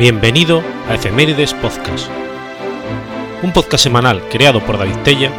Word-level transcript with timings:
Bienvenido 0.00 0.62
a 0.88 0.94
Efemérides 0.94 1.52
Podcast, 1.52 2.08
un 3.42 3.52
podcast 3.52 3.84
semanal 3.84 4.26
creado 4.30 4.64
por 4.64 4.78
David 4.78 4.96
Tella 5.04 5.30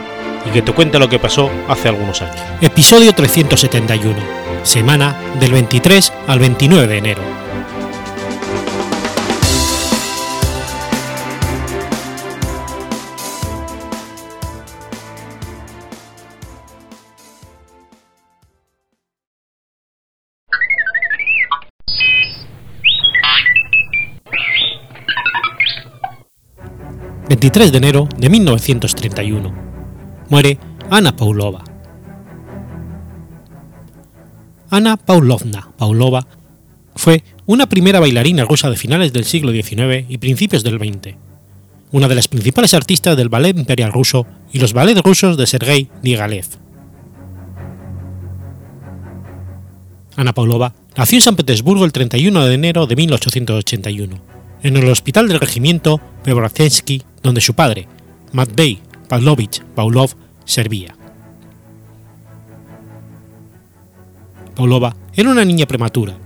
y 0.48 0.52
que 0.52 0.62
te 0.62 0.72
cuenta 0.72 1.00
lo 1.00 1.10
que 1.10 1.18
pasó 1.18 1.50
hace 1.68 1.90
algunos 1.90 2.22
años. 2.22 2.40
Episodio 2.62 3.12
371, 3.12 4.16
semana 4.62 5.16
del 5.40 5.54
23 5.54 6.14
al 6.28 6.38
29 6.38 6.88
de 6.88 6.98
enero. 7.00 7.41
23 27.42 27.72
de 27.72 27.78
enero 27.80 28.08
de 28.20 28.30
1931. 28.30 29.52
Muere 30.30 30.60
Ana 30.92 31.16
Paulova. 31.16 31.64
Ana 34.70 34.96
Paulovna 34.96 35.72
Paulova 35.76 36.28
fue 36.96 37.24
una 37.48 37.68
primera 37.68 38.00
bailarina 38.00 38.46
rusa 38.46 38.70
de 38.70 38.76
finales 38.78 39.12
del 39.12 39.26
siglo 39.26 39.52
XIX 39.52 40.06
y 40.08 40.20
principios 40.20 40.64
del 40.64 40.78
XX, 40.78 41.16
una 41.92 42.08
de 42.08 42.14
las 42.14 42.28
principales 42.28 42.76
artistas 42.76 43.18
del 43.18 43.30
ballet 43.30 43.58
imperial 43.58 43.92
ruso 43.92 44.28
y 44.54 44.60
los 44.60 44.74
ballets 44.74 45.02
rusos 45.02 45.36
de 45.36 45.48
Sergei 45.48 45.90
Diaghilev. 46.04 46.46
Ana 50.16 50.34
Paulova 50.34 50.76
nació 50.96 51.18
en 51.18 51.24
San 51.24 51.36
Petersburgo 51.36 51.86
el 51.86 51.92
31 51.92 52.46
de 52.46 52.54
enero 52.54 52.86
de 52.86 52.96
1881, 52.96 54.41
en 54.64 54.78
el 54.78 54.90
hospital 54.90 55.28
del 55.28 55.40
regimiento 55.40 56.00
Preobrazhensky 56.24 57.04
donde 57.24 57.42
su 57.42 57.54
padre, 57.54 57.88
Matvei 58.32 58.80
Pavlovich 59.08 59.64
Paulov, 59.76 60.12
servía. 60.46 60.96
Paulova 64.56 64.96
era 65.14 65.30
una 65.30 65.46
niña 65.46 65.66
prematura. 65.66 66.18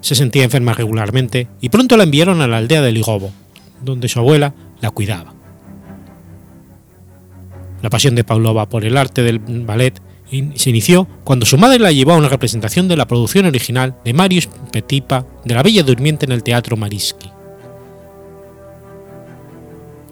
Se 0.00 0.14
sentía 0.14 0.44
enferma 0.44 0.72
regularmente 0.72 1.48
y 1.60 1.68
pronto 1.68 1.96
la 1.96 2.04
enviaron 2.04 2.40
a 2.40 2.46
la 2.46 2.58
aldea 2.58 2.80
de 2.80 2.92
Ligovo, 2.92 3.32
donde 3.82 4.08
su 4.08 4.18
abuela 4.18 4.54
la 4.80 4.90
cuidaba. 4.90 5.34
La 7.82 7.90
pasión 7.90 8.14
de 8.14 8.24
Paulova 8.24 8.68
por 8.68 8.84
el 8.84 8.96
arte 8.96 9.22
del 9.22 9.38
ballet 9.38 10.00
se 10.54 10.70
inició 10.70 11.08
cuando 11.24 11.46
su 11.46 11.58
madre 11.58 11.78
la 11.78 11.92
llevó 11.92 12.12
a 12.12 12.16
una 12.16 12.28
representación 12.28 12.88
de 12.88 12.96
la 12.96 13.06
producción 13.06 13.46
original 13.46 13.96
de 14.04 14.12
Marius 14.12 14.48
Petipa 14.72 15.26
de 15.44 15.54
La 15.54 15.62
Bella 15.62 15.82
Durmiente 15.82 16.26
en 16.26 16.32
el 16.32 16.42
Teatro 16.42 16.76
Mariski. 16.76 17.29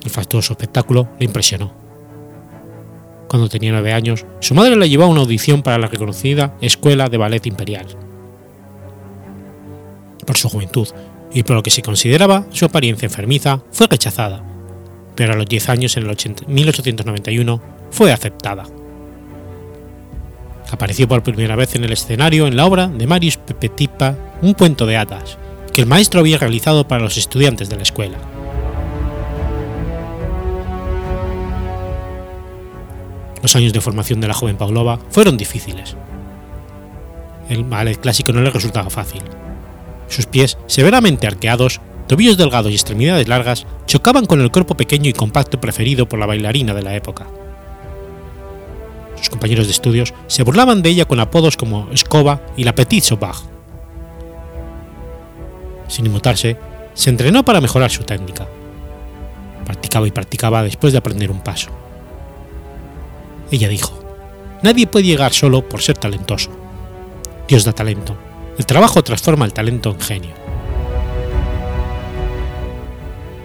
El 0.08 0.14
fastuoso 0.14 0.54
espectáculo 0.54 1.06
le 1.18 1.26
impresionó. 1.26 1.70
Cuando 3.28 3.50
tenía 3.50 3.72
nueve 3.72 3.92
años, 3.92 4.24
su 4.40 4.54
madre 4.54 4.74
la 4.74 4.86
llevó 4.86 5.04
a 5.04 5.08
una 5.08 5.20
audición 5.20 5.62
para 5.62 5.76
la 5.76 5.86
reconocida 5.86 6.56
Escuela 6.62 7.10
de 7.10 7.18
Ballet 7.18 7.44
Imperial. 7.44 7.88
Por 10.26 10.38
su 10.38 10.48
juventud 10.48 10.88
y 11.30 11.42
por 11.42 11.56
lo 11.56 11.62
que 11.62 11.68
se 11.68 11.82
consideraba 11.82 12.46
su 12.52 12.64
apariencia 12.64 13.04
enfermiza, 13.04 13.60
fue 13.70 13.86
rechazada, 13.86 14.42
pero 15.14 15.34
a 15.34 15.36
los 15.36 15.44
10 15.44 15.68
años, 15.68 15.94
en 15.98 16.04
el 16.04 16.16
1891, 16.46 17.60
fue 17.90 18.10
aceptada. 18.10 18.64
Apareció 20.70 21.06
por 21.06 21.22
primera 21.22 21.54
vez 21.54 21.74
en 21.74 21.84
el 21.84 21.92
escenario 21.92 22.46
en 22.46 22.56
la 22.56 22.64
obra 22.64 22.88
de 22.88 23.06
Marius 23.06 23.36
Petipa, 23.36 24.16
Un 24.40 24.54
cuento 24.54 24.86
de 24.86 24.96
hadas, 24.96 25.36
que 25.74 25.82
el 25.82 25.86
maestro 25.86 26.20
había 26.20 26.38
realizado 26.38 26.88
para 26.88 27.02
los 27.02 27.18
estudiantes 27.18 27.68
de 27.68 27.76
la 27.76 27.82
escuela. 27.82 28.37
Los 33.42 33.54
años 33.56 33.72
de 33.72 33.80
formación 33.80 34.20
de 34.20 34.28
la 34.28 34.34
joven 34.34 34.56
Pavlova 34.56 34.98
fueron 35.10 35.36
difíciles. 35.36 35.96
El 37.48 37.64
ballet 37.64 37.98
clásico 37.98 38.32
no 38.32 38.40
le 38.40 38.50
resultaba 38.50 38.90
fácil. 38.90 39.22
Sus 40.08 40.26
pies, 40.26 40.58
severamente 40.66 41.26
arqueados, 41.26 41.80
tobillos 42.06 42.36
delgados 42.36 42.72
y 42.72 42.74
extremidades 42.74 43.28
largas, 43.28 43.66
chocaban 43.86 44.26
con 44.26 44.40
el 44.40 44.50
cuerpo 44.50 44.76
pequeño 44.76 45.08
y 45.08 45.12
compacto 45.12 45.60
preferido 45.60 46.08
por 46.08 46.18
la 46.18 46.26
bailarina 46.26 46.74
de 46.74 46.82
la 46.82 46.94
época. 46.94 47.26
Sus 49.16 49.30
compañeros 49.30 49.66
de 49.66 49.72
estudios 49.72 50.14
se 50.26 50.42
burlaban 50.42 50.82
de 50.82 50.90
ella 50.90 51.04
con 51.04 51.20
apodos 51.20 51.56
como 51.56 51.88
Escoba 51.92 52.40
y 52.56 52.64
la 52.64 52.74
Petite 52.74 53.06
Sauvage. 53.06 53.44
Sin 55.88 56.06
inmutarse, 56.06 56.56
se 56.94 57.10
entrenó 57.10 57.44
para 57.44 57.60
mejorar 57.60 57.90
su 57.90 58.04
técnica. 58.04 58.46
Practicaba 59.64 60.06
y 60.06 60.10
practicaba 60.10 60.62
después 60.62 60.92
de 60.92 60.98
aprender 60.98 61.30
un 61.30 61.40
paso. 61.40 61.70
Ella 63.50 63.68
dijo, 63.68 63.98
Nadie 64.62 64.86
puede 64.86 65.06
llegar 65.06 65.32
solo 65.32 65.68
por 65.68 65.82
ser 65.82 65.96
talentoso. 65.96 66.50
Dios 67.46 67.64
da 67.64 67.72
talento. 67.72 68.16
El 68.58 68.66
trabajo 68.66 69.02
transforma 69.02 69.44
el 69.44 69.52
talento 69.52 69.90
en 69.90 70.00
genio. 70.00 70.34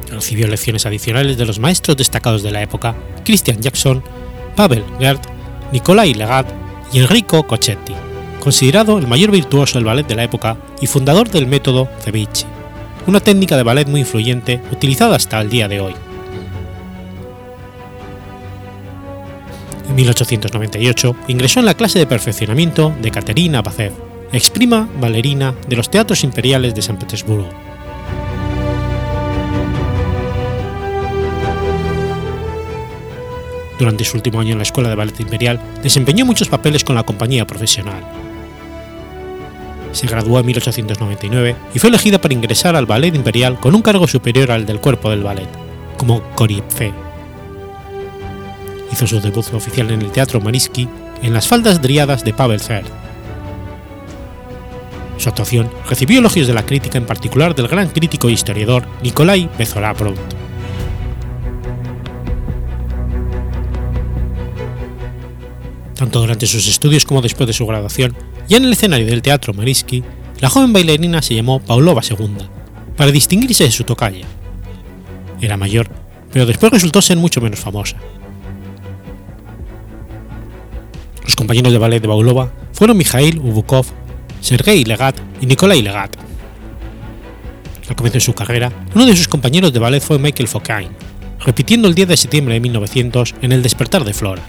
Recibió 0.09 0.47
lecciones 0.47 0.85
adicionales 0.85 1.37
de 1.37 1.45
los 1.45 1.59
maestros 1.59 1.97
destacados 1.97 2.41
de 2.41 2.51
la 2.51 2.61
época, 2.61 2.95
Christian 3.23 3.61
Jackson, 3.61 4.03
Pavel 4.55 4.83
Gerd, 4.99 5.19
Nicolai 5.71 6.13
Legat 6.13 6.47
y 6.91 6.99
Enrico 6.99 7.45
Cochetti, 7.45 7.93
considerado 8.39 8.97
el 8.97 9.07
mayor 9.07 9.31
virtuoso 9.31 9.77
del 9.77 9.85
ballet 9.85 10.07
de 10.07 10.15
la 10.15 10.23
época 10.23 10.57
y 10.81 10.87
fundador 10.87 11.29
del 11.29 11.47
método 11.47 11.89
ceviche, 12.01 12.45
una 13.07 13.19
técnica 13.19 13.57
de 13.57 13.63
ballet 13.63 13.87
muy 13.87 14.01
influyente 14.01 14.61
utilizada 14.71 15.15
hasta 15.15 15.41
el 15.41 15.49
día 15.49 15.67
de 15.67 15.79
hoy. 15.79 15.93
En 19.93 19.97
1898 19.97 21.15
ingresó 21.27 21.59
en 21.59 21.67
la 21.67 21.75
clase 21.75 21.99
de 21.99 22.07
perfeccionamiento 22.07 22.91
de 22.99 23.11
Katerina 23.11 23.59
Abacev, 23.59 23.93
ex 24.31 24.49
prima 24.49 24.89
bailarina 24.99 25.53
de 25.67 25.75
los 25.75 25.91
teatros 25.91 26.23
imperiales 26.23 26.73
de 26.73 26.81
San 26.81 26.97
Petersburgo. 26.97 27.47
Durante 33.77 34.03
su 34.03 34.17
último 34.17 34.39
año 34.39 34.53
en 34.53 34.57
la 34.57 34.63
Escuela 34.63 34.89
de 34.89 34.95
Ballet 34.95 35.19
Imperial 35.19 35.61
desempeñó 35.83 36.25
muchos 36.25 36.49
papeles 36.49 36.83
con 36.83 36.95
la 36.95 37.03
compañía 37.03 37.45
profesional. 37.45 38.03
Se 39.91 40.07
graduó 40.07 40.39
en 40.39 40.47
1899 40.47 41.55
y 41.75 41.77
fue 41.77 41.91
elegida 41.91 42.19
para 42.19 42.33
ingresar 42.33 42.75
al 42.75 42.87
Ballet 42.87 43.13
Imperial 43.13 43.59
con 43.59 43.75
un 43.75 43.83
cargo 43.83 44.07
superior 44.07 44.49
al 44.49 44.65
del 44.65 44.79
cuerpo 44.79 45.11
del 45.11 45.21
ballet, 45.21 45.49
como 45.97 46.23
Corifé 46.33 47.02
hizo 48.93 49.07
su 49.07 49.19
debut 49.19 49.53
oficial 49.53 49.91
en 49.91 50.01
el 50.01 50.11
Teatro 50.11 50.39
Mariski 50.39 50.87
en 51.21 51.33
las 51.33 51.47
faldas 51.47 51.81
driadas 51.81 52.23
de 52.23 52.33
Pavel 52.33 52.59
Ferd. 52.59 52.85
Su 55.17 55.29
actuación 55.29 55.69
recibió 55.89 56.19
elogios 56.19 56.47
de 56.47 56.53
la 56.53 56.65
crítica, 56.65 56.97
en 56.97 57.05
particular 57.05 57.55
del 57.55 57.67
gran 57.67 57.89
crítico 57.89 58.27
e 58.27 58.33
historiador 58.33 58.85
Nikolai 59.01 59.49
Bezolabrov. 59.57 60.15
Tanto 65.95 66.19
durante 66.19 66.47
sus 66.47 66.67
estudios 66.67 67.05
como 67.05 67.21
después 67.21 67.47
de 67.47 67.53
su 67.53 67.65
graduación, 67.65 68.15
ya 68.47 68.57
en 68.57 68.65
el 68.65 68.73
escenario 68.73 69.05
del 69.05 69.21
Teatro 69.21 69.53
Mariski, 69.53 70.03
la 70.39 70.49
joven 70.49 70.73
bailarina 70.73 71.21
se 71.21 71.35
llamó 71.35 71.61
Paulova 71.61 72.01
II, 72.07 72.45
para 72.97 73.11
distinguirse 73.11 73.63
de 73.63 73.71
su 73.71 73.85
tocaya. 73.85 74.25
Era 75.39 75.57
mayor, 75.57 75.89
pero 76.31 76.45
después 76.45 76.71
resultó 76.71 77.01
ser 77.01 77.17
mucho 77.17 77.39
menos 77.39 77.59
famosa. 77.59 77.97
Los 81.33 81.37
compañeros 81.37 81.73
de 81.73 81.79
ballet 81.79 81.99
de 81.99 82.07
Baulova 82.07 82.53
fueron 82.73 82.95
Mikhail 82.95 83.39
Ubukov, 83.39 83.87
Sergei 84.39 84.83
Legat 84.83 85.15
y 85.41 85.47
Nikolai 85.47 85.81
Legat. 85.81 86.15
Al 87.89 87.95
comienzo 87.95 88.17
de 88.17 88.19
su 88.19 88.35
carrera, 88.35 88.71
uno 88.93 89.07
de 89.07 89.15
sus 89.15 89.27
compañeros 89.27 89.73
de 89.73 89.79
ballet 89.79 89.99
fue 89.99 90.19
Michael 90.19 90.47
Fokine, 90.47 90.91
repitiendo 91.43 91.87
el 91.87 91.95
10 91.95 92.09
de 92.09 92.17
septiembre 92.17 92.53
de 92.53 92.59
1900 92.59 93.33
en 93.41 93.51
El 93.51 93.63
despertar 93.63 94.03
de 94.03 94.13
Flora. 94.13 94.43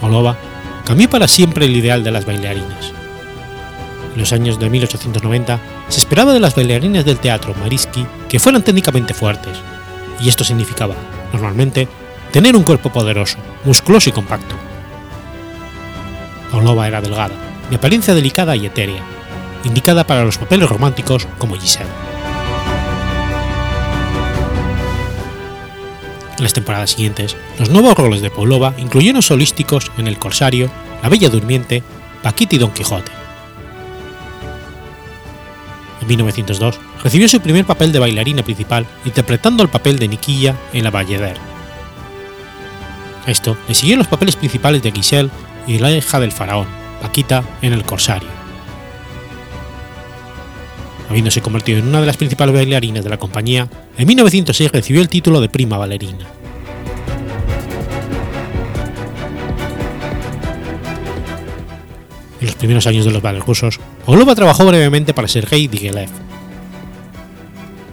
Paulova 0.00 0.36
cambió 0.84 1.08
para 1.08 1.28
siempre 1.28 1.66
el 1.66 1.76
ideal 1.76 2.02
de 2.02 2.10
las 2.10 2.26
bailarinas. 2.26 2.92
En 4.14 4.18
los 4.18 4.32
años 4.32 4.58
de 4.58 4.68
1890 4.68 5.60
se 5.90 6.00
esperaba 6.00 6.32
de 6.32 6.40
las 6.40 6.56
bailarinas 6.56 7.04
del 7.04 7.20
teatro 7.20 7.54
Mariski 7.60 8.04
que 8.28 8.40
fueran 8.40 8.64
técnicamente 8.64 9.14
fuertes, 9.14 9.56
y 10.20 10.28
esto 10.28 10.42
significaba, 10.42 10.96
normalmente, 11.34 11.88
tener 12.32 12.56
un 12.56 12.62
cuerpo 12.62 12.90
poderoso, 12.90 13.38
musculoso 13.64 14.10
y 14.10 14.12
compacto. 14.12 14.54
Paulova 16.50 16.86
era 16.86 17.00
delgada, 17.00 17.34
de 17.68 17.76
apariencia 17.76 18.14
delicada 18.14 18.56
y 18.56 18.66
etérea, 18.66 19.02
indicada 19.64 20.06
para 20.06 20.24
los 20.24 20.38
papeles 20.38 20.68
románticos 20.68 21.26
como 21.38 21.56
Giselle. 21.56 21.90
En 26.36 26.42
las 26.42 26.52
temporadas 26.52 26.90
siguientes, 26.90 27.36
los 27.58 27.70
nuevos 27.70 27.94
roles 27.94 28.20
de 28.20 28.30
Paulova 28.30 28.74
incluyeron 28.78 29.22
solísticos 29.22 29.90
en 29.98 30.08
El 30.08 30.18
Corsario, 30.18 30.70
La 31.02 31.08
Bella 31.08 31.28
Durmiente, 31.28 31.82
Paquita 32.22 32.56
y 32.56 32.58
Don 32.58 32.70
Quijote. 32.70 33.12
En 36.02 36.08
1902 36.08 36.78
recibió 37.04 37.28
su 37.28 37.38
primer 37.40 37.66
papel 37.66 37.92
de 37.92 37.98
bailarina 37.98 38.42
principal 38.42 38.86
interpretando 39.04 39.62
el 39.62 39.68
papel 39.68 39.98
de 39.98 40.08
Nikilla 40.08 40.56
en 40.72 40.82
La 40.82 40.90
Valledère. 40.90 41.38
Esto 43.26 43.56
le 43.68 43.74
siguió 43.74 43.96
los 43.96 44.08
papeles 44.08 44.36
principales 44.36 44.82
de 44.82 44.90
Giselle 44.90 45.30
y 45.66 45.78
la 45.78 45.92
hija 45.92 46.18
del 46.18 46.32
faraón, 46.32 46.66
Paquita, 47.02 47.44
en 47.62 47.74
El 47.74 47.84
Corsario. 47.84 48.28
Habiéndose 51.08 51.42
convertido 51.42 51.78
en 51.78 51.88
una 51.88 52.00
de 52.00 52.06
las 52.06 52.16
principales 52.16 52.54
bailarinas 52.54 53.04
de 53.04 53.10
la 53.10 53.18
compañía, 53.18 53.68
en 53.96 54.08
1906 54.08 54.72
recibió 54.72 55.02
el 55.02 55.08
título 55.08 55.40
de 55.40 55.50
prima 55.50 55.76
bailarina. 55.76 56.26
En 62.40 62.46
los 62.46 62.56
primeros 62.56 62.86
años 62.86 63.04
de 63.04 63.10
los 63.10 63.22
ballets 63.22 63.46
rusos, 63.46 63.80
Oglova 64.06 64.34
trabajó 64.34 64.66
brevemente 64.66 65.14
para 65.14 65.28
Sergei 65.28 65.68
Diaghilev. 65.68 66.23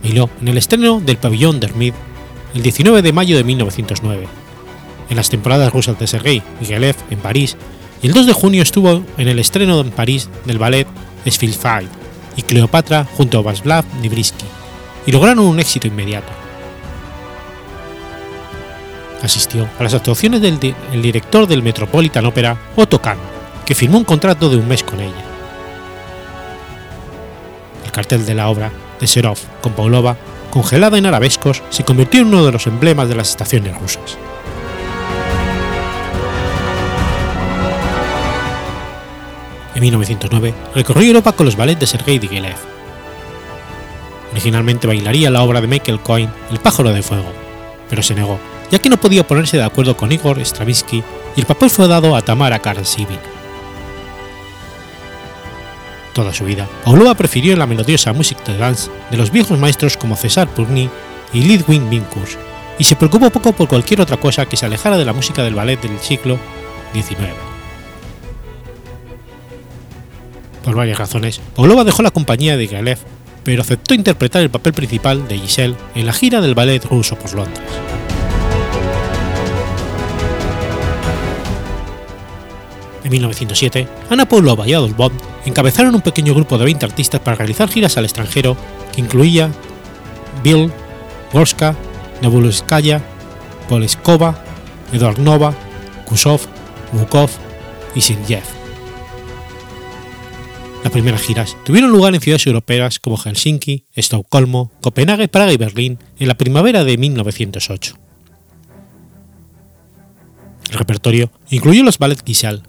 Bailó 0.04 0.30
en 0.42 0.48
el 0.48 0.58
estreno 0.58 1.00
del 1.00 1.18
pabellón 1.18 1.60
d'Hermide 1.60 1.94
el 2.56 2.64
19 2.64 3.02
de 3.02 3.14
mayo 3.14 3.38
de 3.38 3.44
1909, 3.44 4.28
en 5.10 5.16
las 5.16 5.30
temporadas 5.30 5.72
rusas 5.72 5.98
de 6.00 6.08
Sergei 6.08 6.44
Diaghilev 6.60 6.96
en 7.10 7.20
París, 7.20 7.56
y 8.02 8.08
el 8.08 8.14
2 8.14 8.26
de 8.26 8.34
junio 8.34 8.62
estuvo 8.64 9.04
en 9.18 9.28
el 9.28 9.40
estreno 9.40 9.80
en 9.80 9.92
París 9.92 10.28
del 10.46 10.58
ballet 10.58 10.88
Spielfeld 11.26 11.88
y 12.36 12.42
Cleopatra 12.42 13.06
junto 13.16 13.38
a 13.40 13.42
Václav 13.42 13.86
Nibrisky, 14.02 14.46
y 15.06 15.12
lograron 15.12 15.46
un 15.46 15.60
éxito 15.60 15.88
inmediato. 15.88 16.32
Asistió 19.24 19.68
a 19.80 19.84
las 19.84 19.94
actuaciones 19.94 20.42
del 20.42 20.60
di- 20.60 20.74
el 20.92 21.02
director 21.02 21.48
del 21.48 21.62
Metropolitan 21.62 22.26
Opera, 22.26 22.58
Otto 22.76 23.00
Kahn, 23.02 23.20
que 23.66 23.76
firmó 23.76 24.00
un 24.00 24.04
contrato 24.04 24.50
de 24.50 24.58
un 24.58 24.68
mes 24.68 24.84
con 24.84 25.00
ella. 25.00 25.24
El 27.86 27.92
cartel 27.92 28.26
de 28.26 28.34
la 28.34 28.50
obra, 28.50 28.72
de 29.02 29.08
Serov 29.08 29.38
con 29.62 29.74
Paulova, 29.74 30.16
congelada 30.52 30.98
en 30.98 31.06
arabescos, 31.06 31.62
se 31.70 31.84
convirtió 31.84 32.22
en 32.22 32.28
uno 32.28 32.46
de 32.46 32.54
los 32.54 32.68
emblemas 32.68 33.10
de 33.10 33.16
las 33.16 33.30
estaciones 33.30 33.78
rusas. 33.78 34.18
En 39.76 39.82
1909 39.82 40.54
recorrió 40.76 41.08
Europa 41.08 41.34
con 41.34 41.46
los 41.46 41.58
ballets 41.58 41.80
de 41.80 41.88
Sergei 41.88 42.20
Diaghilev. 42.20 42.56
Originalmente 44.32 44.88
bailaría 44.88 45.30
la 45.30 45.42
obra 45.42 45.60
de 45.60 45.68
Michael 45.68 46.00
Cohen, 46.00 46.32
El 46.52 46.60
pájaro 46.60 46.94
de 46.94 47.02
fuego, 47.02 47.32
pero 47.90 48.04
se 48.04 48.16
negó, 48.16 48.40
ya 48.70 48.80
que 48.80 48.90
no 48.90 48.98
podía 48.98 49.28
ponerse 49.28 49.58
de 49.58 49.64
acuerdo 49.64 49.98
con 49.98 50.12
Igor 50.12 50.40
Stravinsky 50.40 51.04
y 51.36 51.40
el 51.40 51.46
papel 51.46 51.70
fue 51.70 51.88
dado 51.88 52.16
a 52.16 52.22
Tamara 52.22 52.60
Karasivin. 52.60 53.31
Toda 56.14 56.34
su 56.34 56.44
vida, 56.44 56.68
Paulova 56.84 57.16
prefirió 57.16 57.56
la 57.56 57.68
melodiosa 57.68 58.12
música 58.12 58.44
de 58.52 58.58
dance 58.58 58.92
de 59.10 59.18
los 59.18 59.32
viejos 59.32 59.58
maestros 59.58 59.96
como 59.96 60.18
César 60.18 60.50
Purny 60.50 60.90
y 61.34 61.42
Lidwin 61.42 61.88
Minkus, 61.88 62.38
y 62.78 62.84
se 62.84 62.98
preocupó 62.98 63.30
poco 63.30 63.54
por 63.54 63.70
cualquier 63.70 64.02
otra 64.02 64.18
cosa 64.18 64.46
que 64.46 64.58
se 64.58 64.66
alejara 64.66 64.98
de 64.98 65.06
la 65.06 65.14
música 65.14 65.44
del 65.44 65.56
ballet 65.56 65.80
del 65.82 65.98
siglo 66.00 66.38
XIX. 66.94 67.30
Por 70.64 70.76
varias 70.76 70.98
razones, 70.98 71.40
Paulova 71.56 71.84
dejó 71.84 72.04
la 72.04 72.12
compañía 72.12 72.58
de 72.58 72.68
Diaghilev, 72.68 73.00
pero 73.44 73.62
aceptó 73.62 73.94
interpretar 73.94 74.42
el 74.42 74.50
papel 74.50 74.74
principal 74.74 75.28
de 75.28 75.40
Giselle 75.40 75.76
en 75.96 76.06
la 76.06 76.14
gira 76.14 76.42
del 76.42 76.56
ballet 76.56 76.84
ruso 76.86 77.16
por 77.18 77.34
Londres. 77.34 77.64
En 83.12 83.20
1907, 83.20 83.90
Ana 84.10 84.26
Paulova 84.26 84.66
y 84.66 84.72
Adolf 84.72 84.96
Bond 84.96 85.20
encabezaron 85.46 85.94
un 85.94 86.00
pequeño 86.00 86.34
grupo 86.34 86.58
de 86.58 86.64
20 86.64 86.86
artistas 86.86 87.20
para 87.20 87.36
realizar 87.36 87.68
giras 87.68 87.98
al 87.98 88.06
extranjero 88.06 88.56
que 88.96 89.02
incluía 89.02 89.52
Bill, 90.42 90.72
Gorska, 91.34 91.76
Nebulskaya, 92.22 93.02
Poleskova, 93.68 94.42
Eduard 94.94 95.20
Nova, 95.20 95.54
Kusov, 96.06 96.40
Bukov 96.94 97.30
y 97.96 98.00
Sindjev. 98.00 98.46
Las 100.82 100.94
primeras 100.94 101.22
giras 101.22 101.58
tuvieron 101.66 101.92
lugar 101.92 102.16
en 102.16 102.22
ciudades 102.22 102.48
europeas 102.48 102.98
como 103.00 103.18
Helsinki, 103.18 103.88
Estocolmo, 103.92 104.72
Copenhague, 104.80 105.28
Praga 105.28 105.52
y 105.52 105.58
Berlín 105.58 106.00
en 106.18 106.30
la 106.30 106.36
primavera 106.36 106.86
de 106.86 106.98
1908. 106.98 107.94
El 110.72 110.78
repertorio 110.78 111.30
incluyó 111.50 111.84
los 111.84 111.98
ballets 111.98 112.24
Giselle, 112.26 112.62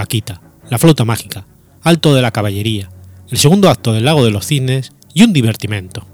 Paquita, 0.00 0.40
La 0.70 0.78
flauta 0.78 1.04
mágica, 1.04 1.44
Alto 1.82 2.14
de 2.14 2.22
la 2.22 2.30
caballería, 2.30 2.88
el 3.28 3.36
segundo 3.36 3.68
acto 3.68 3.92
del 3.92 4.06
Lago 4.06 4.24
de 4.24 4.30
los 4.30 4.46
Cisnes 4.46 4.94
y 5.12 5.24
un 5.24 5.34
divertimento. 5.34 6.06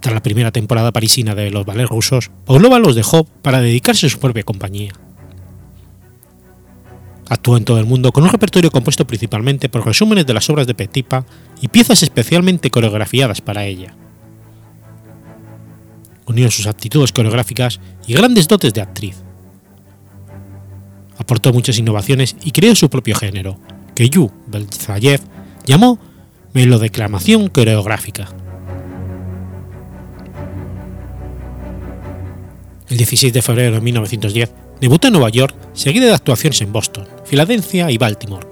Tras 0.00 0.12
la 0.12 0.20
primera 0.24 0.50
temporada 0.50 0.90
parisina 0.90 1.36
de 1.36 1.52
los 1.52 1.64
ballets 1.64 1.88
rusos, 1.88 2.32
Paulova 2.46 2.80
los 2.80 2.96
dejó 2.96 3.22
para 3.22 3.60
dedicarse 3.60 4.08
a 4.08 4.10
su 4.10 4.18
propia 4.18 4.42
compañía. 4.42 4.90
Actuó 7.28 7.56
en 7.56 7.64
todo 7.64 7.78
el 7.78 7.86
mundo 7.86 8.10
con 8.10 8.24
un 8.24 8.30
repertorio 8.30 8.72
compuesto 8.72 9.06
principalmente 9.06 9.68
por 9.68 9.86
resúmenes 9.86 10.26
de 10.26 10.34
las 10.34 10.50
obras 10.50 10.66
de 10.66 10.74
Petipa 10.74 11.24
y 11.60 11.68
piezas 11.68 12.02
especialmente 12.02 12.72
coreografiadas 12.72 13.40
para 13.40 13.66
ella. 13.66 13.94
Unió 16.28 16.50
sus 16.50 16.66
aptitudes 16.66 17.12
coreográficas 17.12 17.80
y 18.06 18.12
grandes 18.12 18.46
dotes 18.46 18.74
de 18.74 18.82
actriz. 18.82 19.16
Aportó 21.16 21.52
muchas 21.52 21.78
innovaciones 21.78 22.36
y 22.44 22.52
creó 22.52 22.74
su 22.74 22.88
propio 22.90 23.16
género, 23.16 23.58
que 23.94 24.08
Yu 24.08 24.30
Belzayev 24.46 25.20
llamó 25.66 25.98
melodeclamación 26.52 27.48
coreográfica. 27.48 28.28
El 32.88 32.96
16 32.96 33.32
de 33.32 33.42
febrero 33.42 33.74
de 33.74 33.80
1910 33.80 34.52
debutó 34.80 35.08
en 35.08 35.14
Nueva 35.14 35.30
York, 35.30 35.54
seguida 35.72 36.06
de 36.06 36.14
actuaciones 36.14 36.60
en 36.62 36.72
Boston, 36.72 37.06
Filadelfia 37.24 37.90
y 37.90 37.98
Baltimore. 37.98 38.46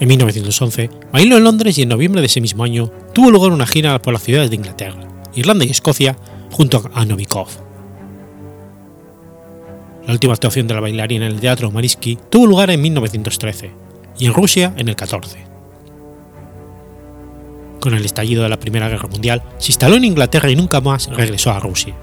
En 0.00 0.08
1911 0.08 0.90
bailó 1.12 1.36
en 1.36 1.44
Londres 1.44 1.78
y 1.78 1.82
en 1.82 1.88
noviembre 1.88 2.20
de 2.20 2.26
ese 2.26 2.40
mismo 2.40 2.64
año 2.64 2.90
tuvo 3.12 3.30
lugar 3.30 3.52
una 3.52 3.66
gira 3.66 4.00
por 4.02 4.12
las 4.12 4.22
ciudades 4.22 4.50
de 4.50 4.56
Inglaterra, 4.56 5.11
Irlanda 5.34 5.64
y 5.64 5.70
Escocia 5.70 6.16
junto 6.50 6.90
a 6.94 7.04
Novikov. 7.04 7.48
La 10.06 10.12
última 10.12 10.34
actuación 10.34 10.66
de 10.66 10.74
la 10.74 10.80
bailarina 10.80 11.26
en 11.26 11.32
el 11.32 11.40
Teatro 11.40 11.70
Mariski 11.70 12.18
tuvo 12.28 12.46
lugar 12.46 12.70
en 12.70 12.82
1913 12.82 13.70
y 14.18 14.26
en 14.26 14.34
Rusia 14.34 14.74
en 14.76 14.88
el 14.88 14.96
14. 14.96 15.38
Con 17.80 17.94
el 17.94 18.04
estallido 18.04 18.42
de 18.42 18.48
la 18.48 18.58
Primera 18.58 18.88
Guerra 18.88 19.08
Mundial, 19.08 19.42
se 19.58 19.72
instaló 19.72 19.96
en 19.96 20.04
Inglaterra 20.04 20.50
y 20.50 20.56
nunca 20.56 20.80
más 20.80 21.08
regresó 21.08 21.50
a 21.50 21.60
Rusia. 21.60 21.94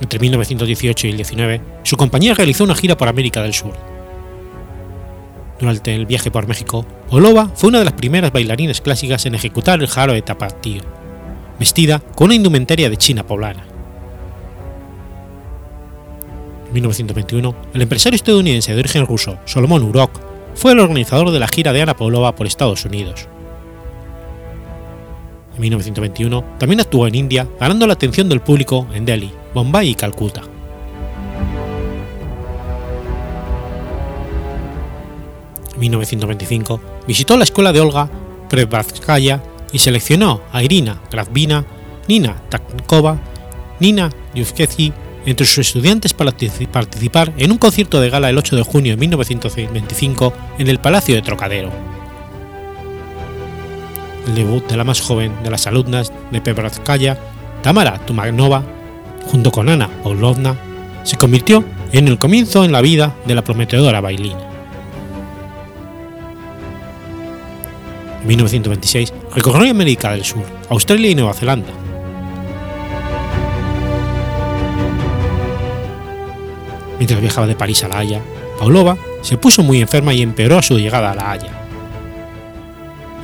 Entre 0.00 0.18
1918 0.18 1.06
y 1.06 1.10
el 1.10 1.16
19, 1.16 1.60
su 1.82 1.96
compañía 1.96 2.34
realizó 2.34 2.64
una 2.64 2.74
gira 2.74 2.96
por 2.96 3.08
América 3.08 3.42
del 3.42 3.52
Sur. 3.52 3.97
Durante 5.58 5.94
el 5.94 6.06
viaje 6.06 6.30
por 6.30 6.46
México, 6.46 6.86
Olova 7.10 7.50
fue 7.54 7.70
una 7.70 7.80
de 7.80 7.84
las 7.84 7.94
primeras 7.94 8.32
bailarinas 8.32 8.80
clásicas 8.80 9.26
en 9.26 9.34
ejecutar 9.34 9.80
el 9.80 9.88
jaro 9.88 10.12
de 10.12 10.22
tapatío, 10.22 10.82
vestida 11.58 11.98
con 12.14 12.26
una 12.26 12.36
indumentaria 12.36 12.88
de 12.88 12.96
China 12.96 13.26
poblana. 13.26 13.64
En 16.68 16.74
1921, 16.74 17.54
el 17.74 17.82
empresario 17.82 18.14
estadounidense 18.14 18.72
de 18.72 18.78
origen 18.78 19.06
ruso, 19.06 19.38
Solomon 19.46 19.82
Urok, 19.82 20.20
fue 20.54 20.72
el 20.72 20.80
organizador 20.80 21.30
de 21.30 21.40
la 21.40 21.48
gira 21.48 21.72
de 21.72 21.82
Ana 21.82 21.96
Paulova 21.96 22.34
por 22.34 22.46
Estados 22.46 22.84
Unidos. 22.84 23.26
En 25.56 25.62
1921 25.62 26.44
también 26.58 26.80
actuó 26.80 27.08
en 27.08 27.16
India, 27.16 27.48
ganando 27.58 27.86
la 27.86 27.94
atención 27.94 28.28
del 28.28 28.40
público 28.40 28.86
en 28.94 29.04
Delhi, 29.04 29.32
Bombay 29.54 29.88
y 29.88 29.94
Calcuta. 29.96 30.42
1925 35.78 36.80
visitó 37.06 37.36
la 37.36 37.44
escuela 37.44 37.72
de 37.72 37.80
Olga 37.80 38.10
Prevatskaya 38.48 39.42
y 39.72 39.78
seleccionó 39.78 40.40
a 40.52 40.62
Irina 40.62 41.00
Gravina, 41.10 41.64
Nina 42.06 42.36
Taknikova, 42.48 43.18
Nina 43.80 44.10
Yevgeny 44.34 44.92
entre 45.26 45.46
sus 45.46 45.58
estudiantes 45.58 46.14
para 46.14 46.32
participar 46.72 47.32
en 47.36 47.52
un 47.52 47.58
concierto 47.58 48.00
de 48.00 48.08
gala 48.08 48.30
el 48.30 48.38
8 48.38 48.56
de 48.56 48.62
junio 48.62 48.92
de 48.92 48.96
1925 48.96 50.32
en 50.58 50.68
el 50.68 50.78
Palacio 50.78 51.14
de 51.14 51.22
Trocadero. 51.22 51.70
El 54.26 54.34
debut 54.34 54.66
de 54.66 54.76
la 54.76 54.84
más 54.84 55.00
joven 55.00 55.32
de 55.42 55.50
las 55.50 55.66
alumnas 55.66 56.12
de 56.30 56.40
Pevratskaya, 56.40 57.18
Tamara 57.62 57.98
Tumagnova, 58.06 58.62
junto 59.30 59.50
con 59.50 59.68
Ana 59.68 59.88
Pavlovna, 60.02 60.56
se 61.02 61.16
convirtió 61.16 61.64
en 61.92 62.08
el 62.08 62.18
comienzo 62.18 62.64
en 62.64 62.72
la 62.72 62.80
vida 62.80 63.14
de 63.26 63.34
la 63.34 63.44
prometedora 63.44 64.00
bailina. 64.00 64.47
1926 68.28 69.12
recorrió 69.34 69.70
América 69.70 70.12
del 70.12 70.24
Sur, 70.24 70.44
Australia 70.70 71.10
y 71.10 71.14
Nueva 71.14 71.34
Zelanda, 71.34 71.70
en 71.70 71.76
1927 71.76 71.88
Mientras 76.98 77.20
viajaba 77.20 77.46
de 77.46 77.54
París 77.54 77.84
a 77.84 77.88
La 77.88 77.98
Haya, 77.98 78.20
Pavlova 78.58 78.98
se 79.22 79.38
puso 79.38 79.62
muy 79.62 79.80
enferma 79.80 80.12
y 80.12 80.20
empeoró 80.20 80.58
a 80.58 80.62
su 80.62 80.78
llegada 80.78 81.12
a 81.12 81.14
La 81.14 81.30
Haya. 81.30 81.50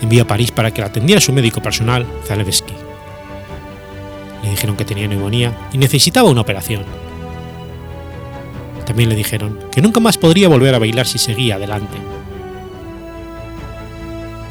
Envió 0.01 0.23
a 0.23 0.27
París 0.27 0.53
para 0.53 0.71
que 0.71 0.81
la 0.81 0.87
atendiera 0.87 1.21
su 1.21 1.33
médico 1.33 1.61
personal, 1.61 2.07
Zalewski. 2.25 2.73
Le 4.43 4.51
dijeron 4.51 4.77
que 4.77 4.85
tenía 4.85 5.09
neumonía 5.09 5.53
y 5.73 5.79
necesitaba 5.79 6.31
una 6.31 6.43
operación. 6.43 6.85
También 8.87 9.09
le 9.09 9.17
dijeron 9.17 9.59
que 9.73 9.83
nunca 9.83 9.99
más 9.99 10.19
podría 10.19 10.49
volver 10.49 10.75
a 10.75 10.79
bailar 10.79 11.07
si 11.07 11.19
seguía 11.19 11.57
adelante. 11.57 11.97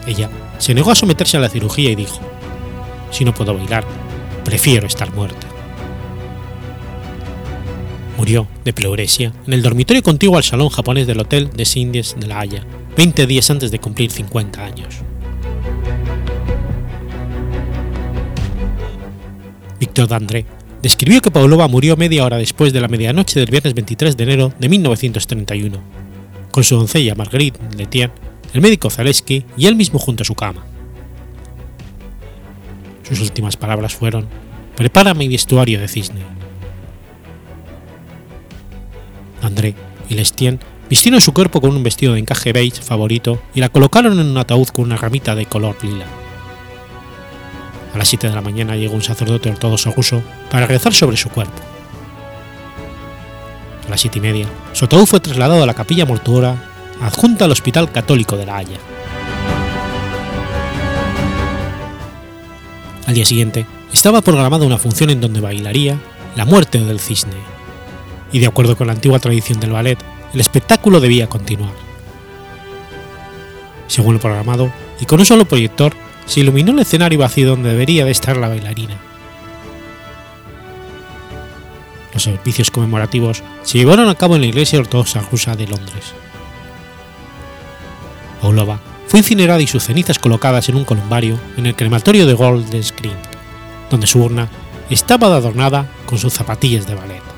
Ella 0.05 0.29
se 0.63 0.73
negó 0.73 0.91
a 0.91 0.95
someterse 0.95 1.35
a 1.35 1.41
la 1.41 1.49
cirugía 1.49 1.91
y 1.91 1.95
dijo, 1.95 2.21
si 3.11 3.25
no 3.25 3.33
puedo 3.33 3.53
bailar, 3.53 3.83
prefiero 4.45 4.87
estar 4.87 5.13
muerta. 5.13 5.45
Murió 8.15 8.47
de 8.63 8.71
pleuresia 8.71 9.33
en 9.45 9.51
el 9.51 9.61
dormitorio 9.61 10.01
contiguo 10.01 10.37
al 10.37 10.43
salón 10.45 10.69
japonés 10.69 11.05
del 11.05 11.19
Hotel 11.19 11.49
de 11.49 11.67
Indies 11.75 12.15
de 12.17 12.27
La 12.27 12.39
Haya, 12.39 12.65
20 12.95 13.27
días 13.27 13.51
antes 13.51 13.71
de 13.71 13.79
cumplir 13.79 14.09
50 14.09 14.63
años. 14.63 15.01
Víctor 19.81 20.07
Dandré 20.07 20.45
describió 20.81 21.19
que 21.19 21.29
Pavlova 21.29 21.67
murió 21.67 21.97
media 21.97 22.23
hora 22.23 22.37
después 22.37 22.71
de 22.71 22.79
la 22.79 22.87
medianoche 22.87 23.37
del 23.37 23.51
viernes 23.51 23.73
23 23.73 24.15
de 24.15 24.23
enero 24.23 24.53
de 24.57 24.69
1931, 24.69 25.77
con 26.51 26.63
su 26.63 26.77
doncella 26.77 27.15
Marguerite 27.15 27.59
Letier, 27.75 28.11
el 28.53 28.61
médico 28.61 28.89
Zaleski 28.89 29.45
y 29.57 29.65
él 29.67 29.75
mismo 29.75 29.99
junto 29.99 30.23
a 30.23 30.25
su 30.25 30.35
cama. 30.35 30.63
Sus 33.03 33.19
últimas 33.19 33.57
palabras 33.57 33.95
fueron: 33.95 34.27
Prepara 34.75 35.13
mi 35.13 35.27
vestuario 35.27 35.79
de 35.79 35.87
cisne. 35.87 36.21
André 39.41 39.75
y 40.07 40.13
Lestien 40.13 40.59
vistieron 40.89 41.19
su 41.19 41.33
cuerpo 41.33 41.59
con 41.59 41.75
un 41.75 41.83
vestido 41.83 42.13
de 42.13 42.19
encaje 42.19 42.53
beige 42.53 42.81
favorito 42.81 43.41
y 43.53 43.59
la 43.59 43.69
colocaron 43.69 44.19
en 44.19 44.27
un 44.27 44.37
ataúd 44.37 44.67
con 44.67 44.85
una 44.85 44.97
ramita 44.97 45.35
de 45.35 45.45
color 45.45 45.75
lila. 45.83 46.05
A 47.93 47.97
las 47.97 48.07
7 48.07 48.29
de 48.29 48.35
la 48.35 48.41
mañana 48.41 48.75
llegó 48.75 48.95
un 48.95 49.03
sacerdote 49.03 49.49
ortodoxo 49.49 49.91
ruso 49.91 50.23
para 50.49 50.65
rezar 50.65 50.93
sobre 50.93 51.17
su 51.17 51.29
cuerpo. 51.29 51.61
A 53.85 53.89
las 53.89 54.01
siete 54.01 54.19
y 54.19 54.21
media, 54.21 54.47
su 54.71 54.85
ataúd 54.85 55.05
fue 55.05 55.19
trasladado 55.19 55.61
a 55.61 55.65
la 55.65 55.73
capilla 55.73 56.05
mortuoria 56.05 56.72
adjunta 57.01 57.45
al 57.45 57.51
Hospital 57.51 57.91
Católico 57.91 58.37
de 58.37 58.45
La 58.45 58.57
Haya. 58.57 58.77
Al 63.05 63.13
día 63.13 63.25
siguiente, 63.25 63.65
estaba 63.91 64.21
programada 64.21 64.65
una 64.65 64.77
función 64.77 65.09
en 65.09 65.21
donde 65.21 65.41
bailaría 65.41 65.99
La 66.35 66.45
muerte 66.45 66.79
del 66.79 66.99
cisne, 66.99 67.35
y 68.31 68.39
de 68.39 68.47
acuerdo 68.47 68.75
con 68.75 68.87
la 68.87 68.93
antigua 68.93 69.19
tradición 69.19 69.59
del 69.59 69.71
ballet, 69.71 69.99
el 70.33 70.39
espectáculo 70.39 70.99
debía 70.99 71.27
continuar. 71.27 71.73
Según 73.87 74.15
lo 74.15 74.19
programado, 74.19 74.71
y 74.99 75.05
con 75.05 75.19
un 75.19 75.25
solo 75.25 75.45
proyector, 75.45 75.93
se 76.25 76.39
iluminó 76.39 76.71
el 76.71 76.79
escenario 76.79 77.19
vacío 77.19 77.49
donde 77.49 77.69
debería 77.69 78.05
de 78.05 78.11
estar 78.11 78.37
la 78.37 78.47
bailarina. 78.47 78.97
Los 82.13 82.23
servicios 82.23 82.71
conmemorativos 82.71 83.43
se 83.63 83.79
llevaron 83.79 84.07
a 84.07 84.15
cabo 84.15 84.35
en 84.35 84.41
la 84.41 84.47
iglesia 84.47 84.79
ortodoxa 84.79 85.21
rusa 85.21 85.55
de 85.55 85.67
Londres. 85.67 86.13
Pavlova 88.43 88.81
fue 89.07 89.21
incinerada 89.21 89.61
y 89.61 89.67
sus 89.67 89.85
cenizas 89.85 90.19
colocadas 90.19 90.67
en 90.67 90.75
un 90.75 90.83
columbario 90.83 91.39
en 91.55 91.65
el 91.65 91.75
crematorio 91.77 92.27
de 92.27 92.33
Golden 92.33 92.83
Screen, 92.83 93.15
donde 93.89 94.05
su 94.05 94.21
urna 94.21 94.49
estaba 94.89 95.27
adornada 95.27 95.89
con 96.05 96.17
sus 96.17 96.33
zapatillas 96.33 96.85
de 96.85 96.95
ballet. 96.95 97.32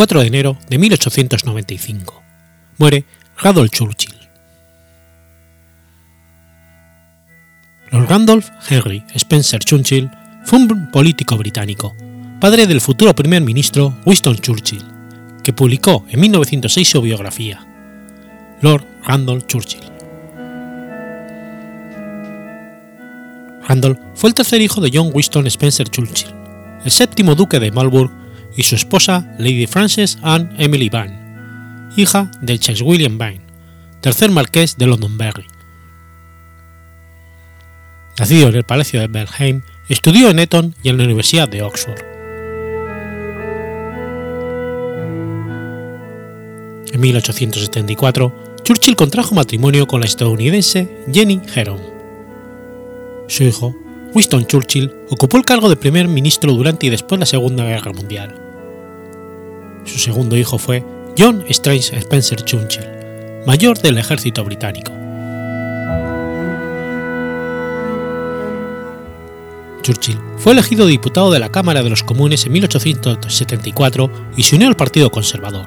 24 0.00 0.20
de 0.22 0.26
enero 0.28 0.56
de 0.70 0.78
1895. 0.78 2.22
Muere 2.78 3.04
Randolph 3.36 3.70
Churchill. 3.70 4.14
Lord 7.90 8.08
Randolph 8.08 8.48
Henry 8.70 9.04
Spencer 9.14 9.60
Churchill 9.62 10.10
fue 10.46 10.58
un 10.58 10.90
político 10.90 11.36
británico, 11.36 11.94
padre 12.40 12.66
del 12.66 12.80
futuro 12.80 13.14
primer 13.14 13.42
ministro 13.42 13.94
Winston 14.06 14.38
Churchill, 14.38 14.82
que 15.42 15.52
publicó 15.52 16.06
en 16.08 16.20
1906 16.20 16.88
su 16.88 17.02
biografía, 17.02 17.60
Lord 18.62 18.86
Randolph 19.04 19.46
Churchill. 19.48 19.84
Randolph 23.68 23.98
fue 24.14 24.30
el 24.30 24.34
tercer 24.34 24.62
hijo 24.62 24.80
de 24.80 24.90
John 24.94 25.10
Winston 25.12 25.46
Spencer 25.48 25.90
Churchill, 25.90 26.32
el 26.86 26.90
séptimo 26.90 27.34
duque 27.34 27.60
de 27.60 27.70
Marlborough 27.70 28.19
y 28.56 28.62
su 28.62 28.74
esposa 28.74 29.34
Lady 29.38 29.66
Frances 29.66 30.18
Anne 30.22 30.50
Emily 30.58 30.88
Vine, 30.88 31.18
hija 31.96 32.30
de 32.40 32.58
Charles 32.58 32.82
William 32.82 33.18
Vine, 33.18 33.42
tercer 34.00 34.30
marqués 34.30 34.76
de 34.76 34.86
Londonderry. 34.86 35.46
Nacido 38.18 38.48
en 38.48 38.56
el 38.56 38.64
Palacio 38.64 39.00
de 39.00 39.06
Belheim, 39.06 39.62
estudió 39.88 40.30
en 40.30 40.38
Eton 40.38 40.74
y 40.82 40.88
en 40.88 40.98
la 40.98 41.04
Universidad 41.04 41.48
de 41.48 41.62
Oxford. 41.62 41.98
En 46.92 47.00
1874, 47.00 48.56
Churchill 48.62 48.96
contrajo 48.96 49.34
matrimonio 49.34 49.86
con 49.86 50.00
la 50.00 50.06
estadounidense 50.06 50.88
Jenny 51.12 51.40
Heron. 51.54 51.80
Su 53.28 53.44
hijo, 53.44 53.74
Winston 54.12 54.46
Churchill, 54.46 54.92
ocupó 55.08 55.36
el 55.36 55.44
cargo 55.44 55.68
de 55.68 55.76
primer 55.76 56.08
ministro 56.08 56.52
durante 56.52 56.86
y 56.86 56.90
después 56.90 57.18
de 57.18 57.20
la 57.20 57.26
Segunda 57.26 57.64
Guerra 57.64 57.92
Mundial. 57.92 58.34
Su 59.84 59.98
segundo 59.98 60.36
hijo 60.36 60.58
fue 60.58 60.84
John 61.16 61.44
Strange 61.48 61.96
Spencer 61.96 62.42
Churchill, 62.42 62.86
mayor 63.46 63.78
del 63.78 63.98
ejército 63.98 64.44
británico. 64.44 64.92
Churchill 69.82 70.18
fue 70.38 70.52
elegido 70.52 70.86
diputado 70.86 71.30
de 71.30 71.38
la 71.38 71.50
Cámara 71.50 71.82
de 71.82 71.90
los 71.90 72.02
Comunes 72.02 72.44
en 72.46 72.52
1874 72.52 74.10
y 74.36 74.42
se 74.42 74.56
unió 74.56 74.68
al 74.68 74.76
Partido 74.76 75.10
Conservador. 75.10 75.66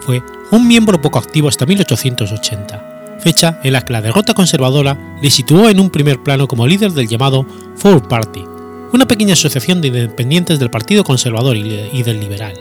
Fue 0.00 0.22
un 0.50 0.66
miembro 0.66 1.00
poco 1.00 1.18
activo 1.18 1.48
hasta 1.48 1.66
1880, 1.66 2.97
fecha 3.20 3.60
en 3.62 3.72
la 3.72 3.82
que 3.84 3.92
la 3.92 4.00
derrota 4.00 4.34
conservadora 4.34 5.18
le 5.20 5.30
situó 5.30 5.68
en 5.68 5.80
un 5.80 5.90
primer 5.90 6.22
plano 6.22 6.48
como 6.48 6.66
líder 6.66 6.92
del 6.92 7.08
llamado 7.08 7.46
Four 7.76 8.08
Party, 8.08 8.44
una 8.92 9.06
pequeña 9.06 9.34
asociación 9.34 9.80
de 9.80 9.88
independientes 9.88 10.58
del 10.58 10.70
Partido 10.70 11.04
Conservador 11.04 11.56
y 11.56 12.02
del 12.02 12.20
Liberal. 12.20 12.54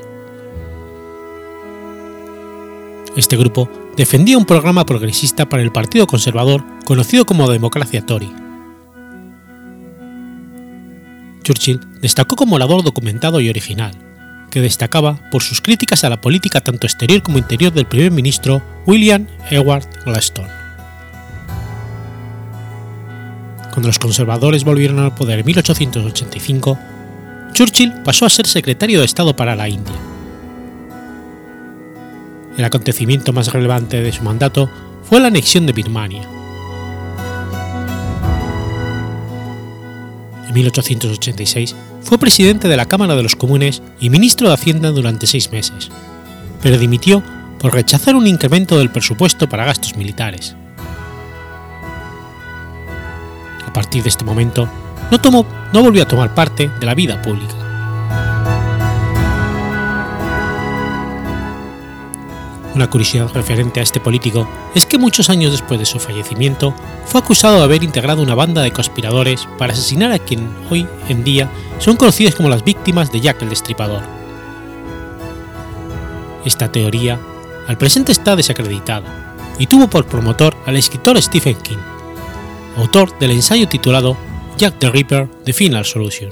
Este 3.16 3.38
grupo 3.38 3.70
defendía 3.96 4.38
un 4.38 4.46
programa 4.46 4.86
progresista 4.86 5.50
para 5.50 5.64
el 5.64 5.72
Partido 5.72 6.06
Conservador 6.06 6.64
conocido 6.86 7.26
como 7.26 7.50
Democracia 7.50 8.06
Tory, 8.06 8.32
Churchill 11.48 11.80
destacó 12.02 12.36
como 12.36 12.58
orador 12.58 12.84
documentado 12.84 13.40
y 13.40 13.50
original, 13.50 13.94
que 14.58 14.62
destacaba 14.62 15.18
por 15.30 15.44
sus 15.44 15.62
críticas 15.62 16.04
a 16.04 16.10
la 16.10 16.20
política 16.20 16.62
tanto 16.62 16.88
exterior 16.88 17.22
como 17.22 17.38
interior 17.38 17.72
del 17.72 17.86
primer 17.86 18.10
ministro 18.10 18.64
William 18.88 19.28
Ewart 19.52 19.86
Gladstone. 20.04 20.50
Cuando 23.72 23.90
los 23.90 24.00
conservadores 24.00 24.64
volvieron 24.64 24.98
al 24.98 25.14
poder 25.14 25.40
en 25.40 25.46
1885, 25.46 26.80
Churchill 27.54 27.94
pasó 28.04 28.26
a 28.26 28.32
ser 28.32 28.48
secretario 28.48 29.00
de 29.00 29.06
Estado 29.06 29.36
para 29.36 29.56
la 29.56 29.70
India. 29.70 29.94
El 32.58 32.66
acontecimiento 32.66 33.32
más 33.32 33.54
relevante 33.54 34.02
de 34.02 34.12
su 34.12 34.24
mandato 34.24 34.72
fue 35.04 35.20
la 35.20 35.28
anexión 35.28 35.68
de 35.68 35.74
Birmania, 35.74 36.28
en 40.48 40.54
1886 40.56 41.76
fue 42.02 42.18
presidente 42.18 42.68
de 42.68 42.78
la 42.78 42.88
Cámara 42.88 43.16
de 43.16 43.24
los 43.24 43.36
Comunes 43.36 43.82
y 44.00 44.10
ministro 44.10 44.48
de 44.48 44.54
Hacienda 44.54 44.92
durante 44.92 45.28
seis 45.28 45.52
meses, 45.52 45.90
pero 46.62 46.78
dimitió 46.78 47.24
por 47.60 47.74
rechazar 47.74 48.16
un 48.16 48.28
incremento 48.28 48.78
del 48.78 48.92
presupuesto 48.92 49.50
para 49.50 49.66
gastos 49.66 49.96
militares. 49.96 50.56
A 53.66 53.74
partir 53.74 54.04
de 54.04 54.10
este 54.10 54.24
momento, 54.24 54.70
no, 55.12 55.20
tomó, 55.20 55.46
no 55.74 55.84
volvió 55.84 56.04
a 56.04 56.08
tomar 56.08 56.34
parte 56.34 56.72
de 56.80 56.86
la 56.86 56.96
vida 56.96 57.22
pública. 57.22 57.67
Una 62.78 62.92
curiosidad 62.92 63.32
referente 63.34 63.80
a 63.80 63.84
este 63.84 64.00
político 64.00 64.48
es 64.76 64.86
que 64.86 65.00
muchos 65.00 65.32
años 65.32 65.52
después 65.52 65.80
de 65.80 65.86
su 65.88 65.98
fallecimiento 66.00 66.76
fue 67.08 67.20
acusado 67.20 67.58
de 67.58 67.64
haber 67.64 67.82
integrado 67.82 68.22
una 68.22 68.36
banda 68.36 68.62
de 68.62 68.72
conspiradores 68.72 69.48
para 69.58 69.74
asesinar 69.74 70.12
a 70.12 70.20
quien 70.20 70.48
hoy 70.70 70.88
en 71.10 71.24
día 71.24 71.50
son 71.80 71.98
conocidos 71.98 72.36
como 72.36 72.50
las 72.50 72.64
víctimas 72.64 73.12
de 73.12 73.20
Jack 73.20 73.42
el 73.42 73.50
Destripador. 73.50 74.04
Esta 76.46 76.72
teoría 76.72 77.20
al 77.68 77.80
presente 77.80 78.12
está 78.12 78.36
desacreditada 78.36 79.36
y 79.58 79.66
tuvo 79.66 79.90
por 79.90 80.06
promotor 80.06 80.56
al 80.68 80.78
escritor 80.78 81.20
Stephen 81.20 81.56
King, 81.56 81.80
autor 82.78 83.18
del 83.18 83.32
ensayo 83.32 83.68
titulado 83.68 84.16
Jack 84.56 84.78
the 84.78 84.92
Ripper 84.92 85.28
The 85.46 85.54
Final 85.54 85.84
Solution. 85.84 86.30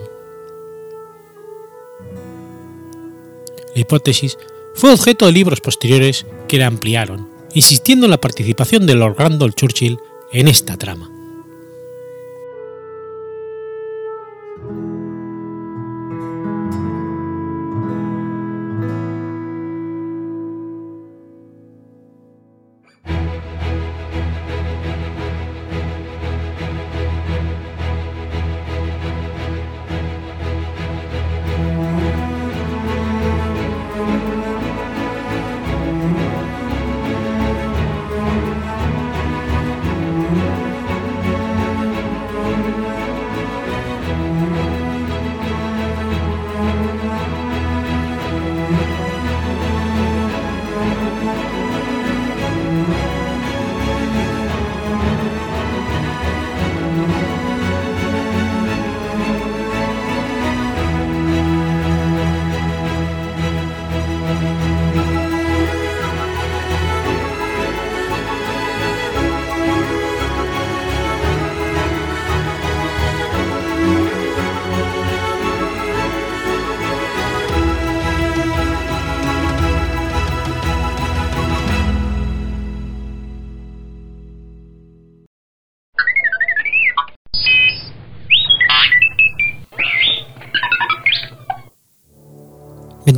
La 3.74 3.82
hipótesis 3.82 4.38
fue 4.76 4.94
objeto 4.94 5.26
de 5.26 5.32
libros 5.32 5.62
posteriores 5.62 6.26
que 6.48 6.58
la 6.58 6.68
ampliaron, 6.68 7.30
insistiendo 7.54 8.06
en 8.06 8.12
la 8.12 8.22
participación 8.22 8.86
de 8.86 8.96
Lord 8.96 9.16
Randolph 9.18 9.56
Churchill 9.56 9.98
en 10.32 10.48
esta 10.48 10.78
trama. 10.78 11.14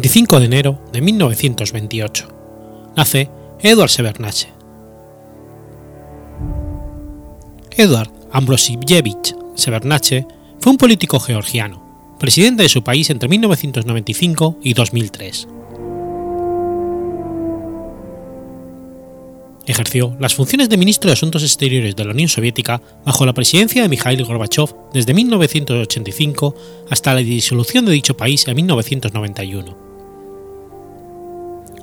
25 0.07 0.39
de 0.39 0.45
enero 0.45 0.81
de 0.93 1.01
1928. 1.01 2.93
Nace 2.95 3.29
Edward 3.59 3.89
Severnache. 3.89 4.47
Edward 7.75 8.09
Ambrosievich 8.31 9.35
Severnache 9.55 10.25
fue 10.61 10.71
un 10.71 10.77
político 10.77 11.19
georgiano, 11.19 12.15
presidente 12.21 12.63
de 12.63 12.69
su 12.69 12.85
país 12.85 13.09
entre 13.09 13.27
1995 13.27 14.59
y 14.63 14.73
2003. 14.75 15.49
Ejerció 19.65 20.15
las 20.21 20.35
funciones 20.35 20.69
de 20.69 20.77
ministro 20.77 21.09
de 21.09 21.15
Asuntos 21.15 21.43
Exteriores 21.43 21.97
de 21.97 22.05
la 22.05 22.13
Unión 22.13 22.29
Soviética 22.29 22.81
bajo 23.05 23.25
la 23.25 23.33
presidencia 23.33 23.81
de 23.81 23.89
Mikhail 23.89 24.23
Gorbachev 24.23 24.73
desde 24.93 25.13
1985 25.13 26.55
hasta 26.89 27.13
la 27.13 27.19
disolución 27.19 27.83
de 27.83 27.91
dicho 27.91 28.15
país 28.15 28.47
en 28.47 28.55
1991. 28.55 29.86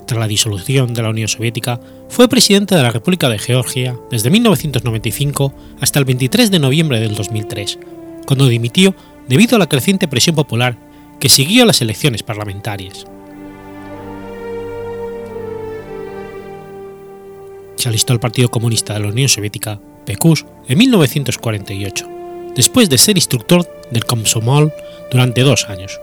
Tras 0.07 0.21
la 0.21 0.29
disolución 0.29 0.93
de 0.93 1.03
la 1.03 1.11
Unión 1.11 1.29
Soviética, 1.29 1.81
fue 2.09 2.29
presidente 2.29 2.75
de 2.75 2.83
la 2.83 2.91
República 2.91 3.29
de 3.29 3.39
Georgia 3.39 3.97
desde 4.11 4.31
1995 4.31 5.55
hasta 5.81 5.99
el 5.99 6.05
23 6.05 6.51
de 6.51 6.59
noviembre 6.59 7.01
del 7.01 7.15
2003, 7.15 7.79
cuando 8.27 8.47
dimitió 8.49 8.95
debido 9.29 9.57
a 9.57 9.59
la 9.59 9.69
creciente 9.69 10.09
presión 10.09 10.37
popular 10.37 10.77
que 11.19 11.29
siguió 11.29 11.63
a 11.63 11.67
las 11.67 11.81
elecciones 11.81 12.23
parlamentarias. 12.23 13.07
se 17.85 17.91
alistó 17.91 18.15
al 18.15 18.21
Partido 18.21 18.51
Comunista 18.51 18.95
de 18.95 19.01
la 19.01 19.09
Unión 19.09 19.29
Soviética, 19.29 19.79
PQS, 20.07 20.47
en 20.69 20.79
1948, 20.79 22.09
después 22.57 22.89
de 22.89 22.97
ser 22.97 23.19
instructor 23.19 23.69
del 23.91 24.07
Komsomol 24.07 24.73
durante 25.11 25.43
dos 25.43 25.69
años. 25.69 26.01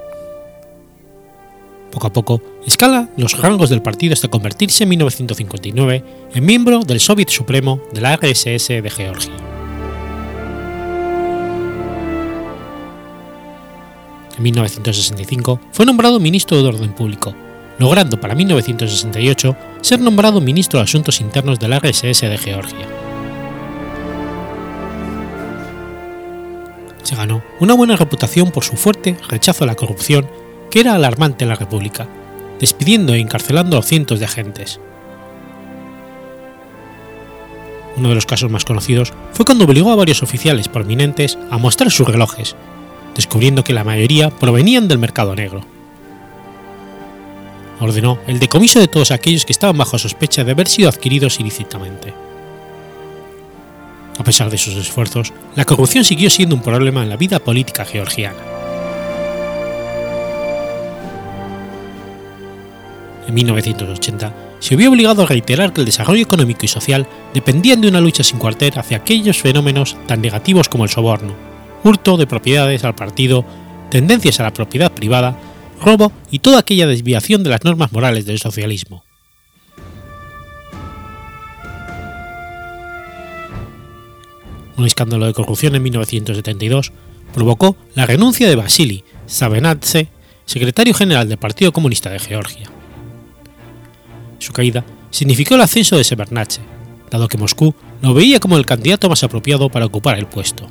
Poco 1.91 2.07
a 2.07 2.13
poco, 2.13 2.41
escala 2.65 3.09
los 3.17 3.37
rangos 3.37 3.69
del 3.69 3.81
partido 3.81 4.13
hasta 4.13 4.29
convertirse 4.29 4.83
en 4.83 4.89
1959 4.89 6.03
en 6.33 6.45
miembro 6.45 6.79
del 6.79 7.01
Soviet 7.01 7.29
Supremo 7.29 7.81
de 7.93 8.01
la 8.01 8.15
RSS 8.15 8.67
de 8.69 8.89
Georgia. 8.89 9.33
En 14.37 14.43
1965 14.43 15.59
fue 15.71 15.85
nombrado 15.85 16.19
ministro 16.19 16.61
de 16.61 16.69
Orden 16.69 16.93
Público, 16.93 17.35
logrando 17.77 18.19
para 18.19 18.35
1968 18.35 19.55
ser 19.81 19.99
nombrado 19.99 20.39
ministro 20.39 20.79
de 20.79 20.85
Asuntos 20.85 21.19
Internos 21.19 21.59
de 21.59 21.67
la 21.67 21.79
RSS 21.79 22.21
de 22.21 22.37
Georgia. 22.37 22.87
Se 27.03 27.15
ganó 27.15 27.43
una 27.59 27.73
buena 27.73 27.97
reputación 27.97 28.51
por 28.51 28.63
su 28.63 28.77
fuerte 28.77 29.17
rechazo 29.27 29.65
a 29.65 29.67
la 29.67 29.75
corrupción 29.75 30.25
que 30.71 30.79
era 30.79 30.95
alarmante 30.95 31.43
en 31.43 31.49
la 31.49 31.55
República, 31.55 32.07
despidiendo 32.59 33.13
e 33.13 33.19
encarcelando 33.19 33.77
a 33.77 33.83
cientos 33.83 34.19
de 34.19 34.25
agentes. 34.25 34.79
Uno 37.97 38.09
de 38.09 38.15
los 38.15 38.25
casos 38.25 38.49
más 38.49 38.65
conocidos 38.65 39.13
fue 39.33 39.45
cuando 39.45 39.65
obligó 39.65 39.91
a 39.91 39.95
varios 39.95 40.23
oficiales 40.23 40.69
prominentes 40.69 41.37
a 41.51 41.57
mostrar 41.57 41.91
sus 41.91 42.07
relojes, 42.07 42.55
descubriendo 43.15 43.63
que 43.63 43.73
la 43.73 43.83
mayoría 43.83 44.29
provenían 44.29 44.87
del 44.87 44.97
mercado 44.97 45.35
negro. 45.35 45.61
Ordenó 47.79 48.19
el 48.27 48.39
decomiso 48.39 48.79
de 48.79 48.87
todos 48.87 49.11
aquellos 49.11 49.43
que 49.43 49.53
estaban 49.53 49.77
bajo 49.77 49.99
sospecha 49.99 50.43
de 50.43 50.51
haber 50.51 50.67
sido 50.67 50.87
adquiridos 50.87 51.39
ilícitamente. 51.39 52.13
A 54.17 54.23
pesar 54.23 54.49
de 54.49 54.57
sus 54.57 54.75
esfuerzos, 54.75 55.33
la 55.55 55.65
corrupción 55.65 56.05
siguió 56.05 56.29
siendo 56.29 56.55
un 56.55 56.61
problema 56.61 57.01
en 57.03 57.09
la 57.09 57.17
vida 57.17 57.39
política 57.39 57.85
georgiana. 57.85 58.50
En 63.27 63.33
1980, 63.33 64.33
se 64.59 64.75
vio 64.75 64.89
obligado 64.89 65.23
a 65.23 65.25
reiterar 65.25 65.73
que 65.73 65.81
el 65.81 65.85
desarrollo 65.85 66.21
económico 66.21 66.65
y 66.65 66.67
social 66.67 67.07
dependían 67.33 67.81
de 67.81 67.87
una 67.87 68.01
lucha 68.01 68.23
sin 68.23 68.39
cuartel 68.39 68.77
hacia 68.77 68.97
aquellos 68.97 69.37
fenómenos 69.37 69.97
tan 70.07 70.21
negativos 70.21 70.69
como 70.69 70.83
el 70.83 70.89
soborno, 70.89 71.33
hurto 71.83 72.17
de 72.17 72.27
propiedades 72.27 72.83
al 72.83 72.95
partido, 72.95 73.45
tendencias 73.89 74.39
a 74.39 74.43
la 74.43 74.53
propiedad 74.53 74.91
privada, 74.91 75.37
robo 75.81 76.11
y 76.29 76.39
toda 76.39 76.59
aquella 76.59 76.87
desviación 76.87 77.43
de 77.43 77.49
las 77.49 77.63
normas 77.63 77.91
morales 77.91 78.25
del 78.25 78.39
socialismo. 78.39 79.03
Un 84.77 84.85
escándalo 84.85 85.25
de 85.25 85.33
corrupción 85.33 85.75
en 85.75 85.83
1972 85.83 86.91
provocó 87.33 87.75
la 87.93 88.05
renuncia 88.05 88.49
de 88.49 88.55
Vasily 88.55 89.03
Savenadze, 89.27 90.09
secretario 90.45 90.93
general 90.93 91.29
del 91.29 91.37
Partido 91.37 91.71
Comunista 91.71 92.09
de 92.09 92.19
Georgia. 92.19 92.80
Su 94.41 94.53
caída 94.53 94.83
significó 95.11 95.53
el 95.53 95.61
ascenso 95.61 95.95
de 95.95 96.03
Severnatche, 96.03 96.61
dado 97.11 97.27
que 97.27 97.37
Moscú 97.37 97.75
lo 98.01 98.15
veía 98.15 98.39
como 98.39 98.57
el 98.57 98.65
candidato 98.65 99.07
más 99.07 99.23
apropiado 99.23 99.69
para 99.69 99.85
ocupar 99.85 100.17
el 100.17 100.25
puesto. 100.25 100.65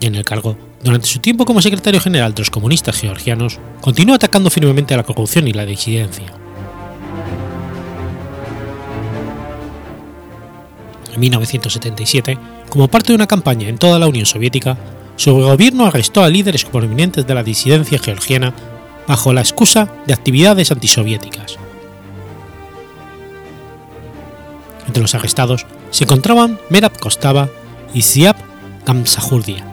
En 0.00 0.16
el 0.16 0.24
cargo, 0.24 0.56
durante 0.82 1.06
su 1.06 1.20
tiempo 1.20 1.44
como 1.44 1.62
secretario 1.62 2.00
general 2.00 2.34
de 2.34 2.40
los 2.40 2.50
comunistas 2.50 2.98
georgianos, 2.98 3.60
continuó 3.80 4.16
atacando 4.16 4.50
firmemente 4.50 4.92
a 4.92 4.96
la 4.96 5.04
corrupción 5.04 5.46
y 5.46 5.52
la 5.52 5.64
disidencia. 5.64 6.34
En 11.14 11.20
1977, 11.20 12.38
como 12.68 12.88
parte 12.88 13.12
de 13.12 13.14
una 13.14 13.28
campaña 13.28 13.68
en 13.68 13.78
toda 13.78 14.00
la 14.00 14.08
Unión 14.08 14.26
Soviética, 14.26 14.76
su 15.14 15.32
gobierno 15.32 15.86
arrestó 15.86 16.24
a 16.24 16.28
líderes 16.28 16.64
prominentes 16.64 17.24
de 17.24 17.34
la 17.34 17.44
disidencia 17.44 18.00
georgiana 18.00 18.52
bajo 19.06 19.32
la 19.32 19.40
excusa 19.40 19.88
de 20.06 20.14
actividades 20.14 20.70
antisoviéticas. 20.70 21.58
Entre 24.86 25.02
los 25.02 25.14
arrestados 25.14 25.66
se 25.90 26.04
encontraban 26.04 26.58
Merab 26.70 26.98
Kostava 26.98 27.48
y 27.94 28.02
Ziab 28.02 28.36
Gamsajurdia, 28.86 29.64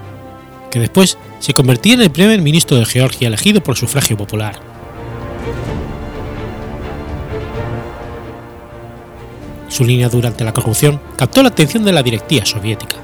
que 0.72 0.80
después 0.80 1.18
se 1.40 1.54
convertía 1.54 1.96
en 1.96 2.02
el 2.02 2.12
primer 2.12 2.42
ministro 2.42 2.78
de 2.78 2.86
Georgia 2.86 3.28
elegido 3.28 3.62
por 3.62 3.78
sufragio 3.78 4.18
popular. 4.18 4.60
Su 9.68 9.86
línea 9.86 10.10
durante 10.10 10.44
la 10.44 10.54
corrupción 10.54 11.00
captó 11.16 11.42
la 11.42 11.50
atención 11.50 11.86
de 11.86 11.92
la 11.92 12.04
directiva 12.04 12.46
soviética. 12.46 12.98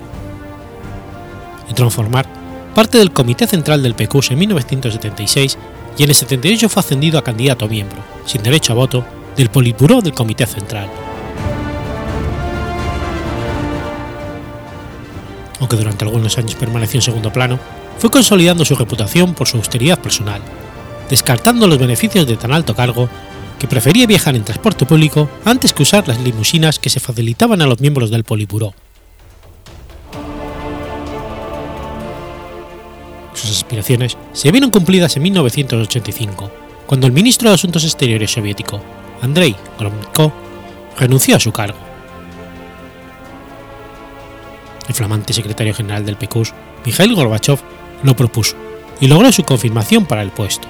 Entró 1.70 1.88
a 1.88 1.92
formar 1.92 2.26
parte 2.74 2.98
del 2.98 3.12
Comité 3.12 3.48
Central 3.48 3.82
del 3.82 3.96
PQS 3.96 4.32
en 4.32 4.40
1976 4.40 5.58
y 5.98 6.04
en 6.04 6.10
el 6.10 6.16
78 6.16 6.70
fue 6.70 6.80
ascendido 6.82 7.18
a 7.18 7.24
candidato 7.24 7.68
miembro, 7.68 8.04
sin 8.26 8.44
derecho 8.44 8.74
a 8.74 8.76
voto, 8.76 9.06
del 9.36 9.50
Politburó 9.50 10.02
del 10.02 10.14
Comité 10.14 10.46
Central. 10.46 10.90
Aunque 15.60 15.78
durante 15.78 16.06
algunos 16.06 16.38
años 16.38 16.56
permaneció 16.56 16.98
en 16.98 17.02
segundo 17.02 17.32
plano, 17.32 17.60
fue 17.98 18.12
consolidando 18.12 18.66
su 18.66 18.76
reputación 18.76 19.34
por 19.34 19.48
su 19.48 19.58
austeridad 19.58 20.00
personal, 20.00 20.42
descartando 21.10 21.68
los 21.68 21.80
beneficios 21.80 22.28
de 22.28 22.38
tan 22.38 22.52
alto 22.52 22.76
cargo 22.76 23.10
que 23.60 23.68
prefería 23.68 24.06
viajar 24.06 24.36
en 24.36 24.44
transporte 24.44 24.86
público 24.86 25.30
antes 25.46 25.74
que 25.74 25.84
usar 25.84 26.08
las 26.08 26.20
limusinas 26.20 26.78
que 26.78 26.90
se 26.90 27.00
facilitaban 27.00 27.62
a 27.62 27.68
los 27.68 27.80
miembros 27.80 28.10
del 28.10 28.26
Politburó. 28.26 28.74
Sus 33.46 33.58
aspiraciones 33.58 34.18
se 34.34 34.52
vieron 34.52 34.72
cumplidas 34.72 35.16
en 35.16 35.24
1985, 35.24 36.50
cuando 36.88 37.06
el 37.06 37.14
ministro 37.14 37.50
de 37.50 37.56
Asuntos 37.56 37.84
Exteriores 37.84 38.32
soviético, 38.32 38.82
Andrei 39.22 39.56
Gromyko, 39.78 40.34
renunció 40.98 41.36
a 41.36 41.40
su 41.40 41.52
cargo. 41.52 41.78
El 44.88 44.96
flamante 44.96 45.32
secretario 45.32 45.76
general 45.76 46.06
del 46.06 46.16
PQS, 46.16 46.54
Mikhail 46.86 47.14
Gorbachev, 47.14 47.60
lo 48.02 48.16
propuso 48.16 48.56
y 49.00 49.08
logró 49.08 49.32
su 49.32 49.44
confirmación 49.44 50.08
para 50.08 50.24
el 50.24 50.32
puesto. 50.32 50.68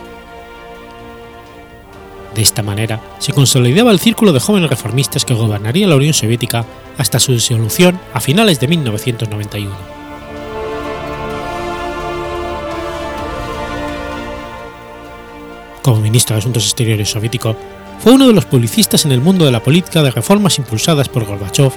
De 2.34 2.42
esta 2.42 2.62
manera 2.62 3.00
se 3.20 3.32
consolidaba 3.32 3.92
el 3.92 4.00
círculo 4.00 4.34
de 4.34 4.42
jóvenes 4.42 4.70
reformistas 4.70 5.24
que 5.24 5.34
gobernaría 5.34 5.88
la 5.88 5.96
Unión 5.96 6.14
Soviética 6.14 6.66
hasta 6.98 7.22
su 7.22 7.32
disolución 7.32 7.98
a 8.14 8.20
finales 8.20 8.60
de 8.60 8.68
1991. 8.68 9.95
Como 15.86 16.02
ministro 16.02 16.34
de 16.34 16.40
Asuntos 16.40 16.64
Exteriores 16.64 17.12
soviético, 17.12 17.56
fue 18.00 18.14
uno 18.14 18.26
de 18.26 18.34
los 18.34 18.46
publicistas 18.46 19.06
en 19.06 19.12
el 19.12 19.22
mundo 19.22 19.46
de 19.46 19.52
la 19.52 19.62
política 19.62 20.02
de 20.02 20.10
reformas 20.10 20.58
impulsadas 20.58 21.10
por 21.10 21.26
Gorbachev, 21.26 21.74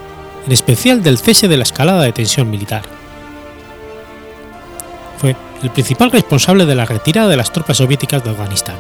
en 0.46 0.52
especial 0.52 1.02
del 1.02 1.18
cese 1.18 1.46
de 1.46 1.58
la 1.58 1.64
escalada 1.64 2.04
de 2.04 2.12
tensión 2.12 2.48
militar. 2.48 2.80
Fue 5.18 5.36
el 5.62 5.68
principal 5.68 6.10
responsable 6.10 6.64
de 6.64 6.74
la 6.74 6.86
retirada 6.86 7.28
de 7.28 7.36
las 7.36 7.52
tropas 7.52 7.76
soviéticas 7.76 8.24
de 8.24 8.30
Afganistán 8.30 8.76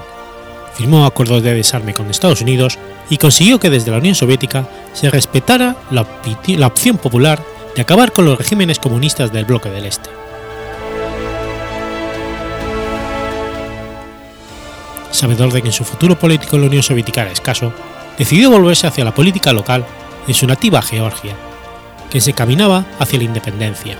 firmó 0.78 1.04
acuerdos 1.04 1.42
de 1.42 1.54
desarme 1.54 1.92
con 1.92 2.08
Estados 2.08 2.40
Unidos 2.40 2.78
y 3.10 3.16
consiguió 3.16 3.58
que 3.58 3.68
desde 3.68 3.90
la 3.90 3.98
Unión 3.98 4.14
Soviética 4.14 4.68
se 4.92 5.10
respetara 5.10 5.74
la, 5.90 6.06
opción 6.66 6.98
popular 6.98 7.42
de 7.74 7.82
acabar 7.82 8.12
con 8.12 8.24
los 8.24 8.38
regímenes 8.38 8.78
comunistas 8.78 9.32
del 9.32 9.44
bloque 9.44 9.70
del 9.70 9.86
Este. 9.86 10.08
Sabedor 15.18 15.52
de 15.52 15.62
que 15.62 15.72
su 15.72 15.84
futuro 15.84 16.18
político 16.18 16.56
en 16.56 16.62
la 16.62 16.68
Unión 16.68 16.82
Soviética 16.82 17.22
era 17.22 17.32
escaso, 17.32 17.72
decidió 18.18 18.50
volverse 18.50 18.86
hacia 18.86 19.04
la 19.04 19.14
política 19.14 19.52
local 19.52 19.84
en 20.26 20.34
su 20.34 20.46
nativa 20.46 20.82
Georgia, 20.82 21.34
que 22.10 22.20
se 22.20 22.32
caminaba 22.32 22.84
hacia 22.98 23.18
la 23.18 23.24
independencia 23.24 23.98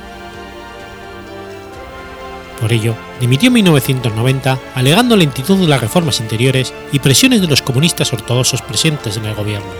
por 2.60 2.72
ello, 2.72 2.94
dimitió 3.20 3.48
en 3.48 3.54
1990 3.54 4.58
alegando 4.74 5.16
lentitud 5.16 5.58
de 5.58 5.68
las 5.68 5.80
reformas 5.80 6.20
interiores 6.20 6.74
y 6.92 6.98
presiones 6.98 7.40
de 7.40 7.46
los 7.46 7.62
comunistas 7.62 8.12
ortodoxos 8.12 8.62
presentes 8.62 9.16
en 9.16 9.26
el 9.26 9.34
gobierno. 9.34 9.70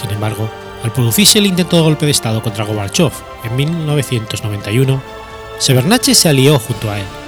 Sin 0.00 0.10
embargo, 0.10 0.50
al 0.82 0.92
producirse 0.92 1.38
el 1.38 1.46
intento 1.46 1.76
de 1.76 1.82
golpe 1.82 2.06
de 2.06 2.12
Estado 2.12 2.42
contra 2.42 2.64
Gorbachev 2.64 3.12
en 3.44 3.56
1991, 3.56 5.02
Severnache 5.58 6.14
se 6.14 6.30
alió 6.30 6.58
junto 6.58 6.90
a 6.90 6.98
él. 6.98 7.19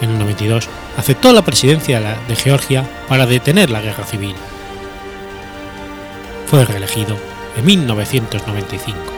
En 0.00 0.10
el 0.10 0.18
92 0.18 0.68
aceptó 0.96 1.32
la 1.32 1.42
presidencia 1.42 2.00
de 2.00 2.36
Georgia 2.36 2.84
para 3.08 3.26
detener 3.26 3.70
la 3.70 3.80
guerra 3.80 4.04
civil. 4.04 4.34
Fue 6.46 6.64
reelegido 6.64 7.16
de 7.56 7.62
1995. 7.62 9.15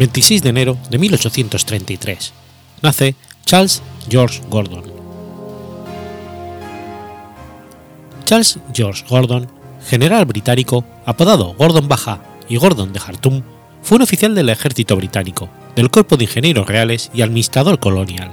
26 0.00 0.42
de 0.42 0.48
enero 0.48 0.78
de 0.88 0.96
1833. 0.96 2.32
Nace 2.80 3.14
Charles 3.44 3.82
George 4.08 4.40
Gordon. 4.48 4.84
Charles 8.24 8.58
George 8.72 9.04
Gordon, 9.10 9.46
general 9.86 10.24
británico, 10.24 10.86
apodado 11.04 11.52
Gordon 11.52 11.86
Baja 11.86 12.22
y 12.48 12.56
Gordon 12.56 12.94
de 12.94 12.98
Khartoum, 12.98 13.42
fue 13.82 13.96
un 13.96 14.02
oficial 14.02 14.34
del 14.34 14.48
ejército 14.48 14.96
británico, 14.96 15.50
del 15.76 15.90
Cuerpo 15.90 16.16
de 16.16 16.24
Ingenieros 16.24 16.66
Reales 16.66 17.10
y 17.12 17.20
administrador 17.20 17.78
colonial. 17.78 18.32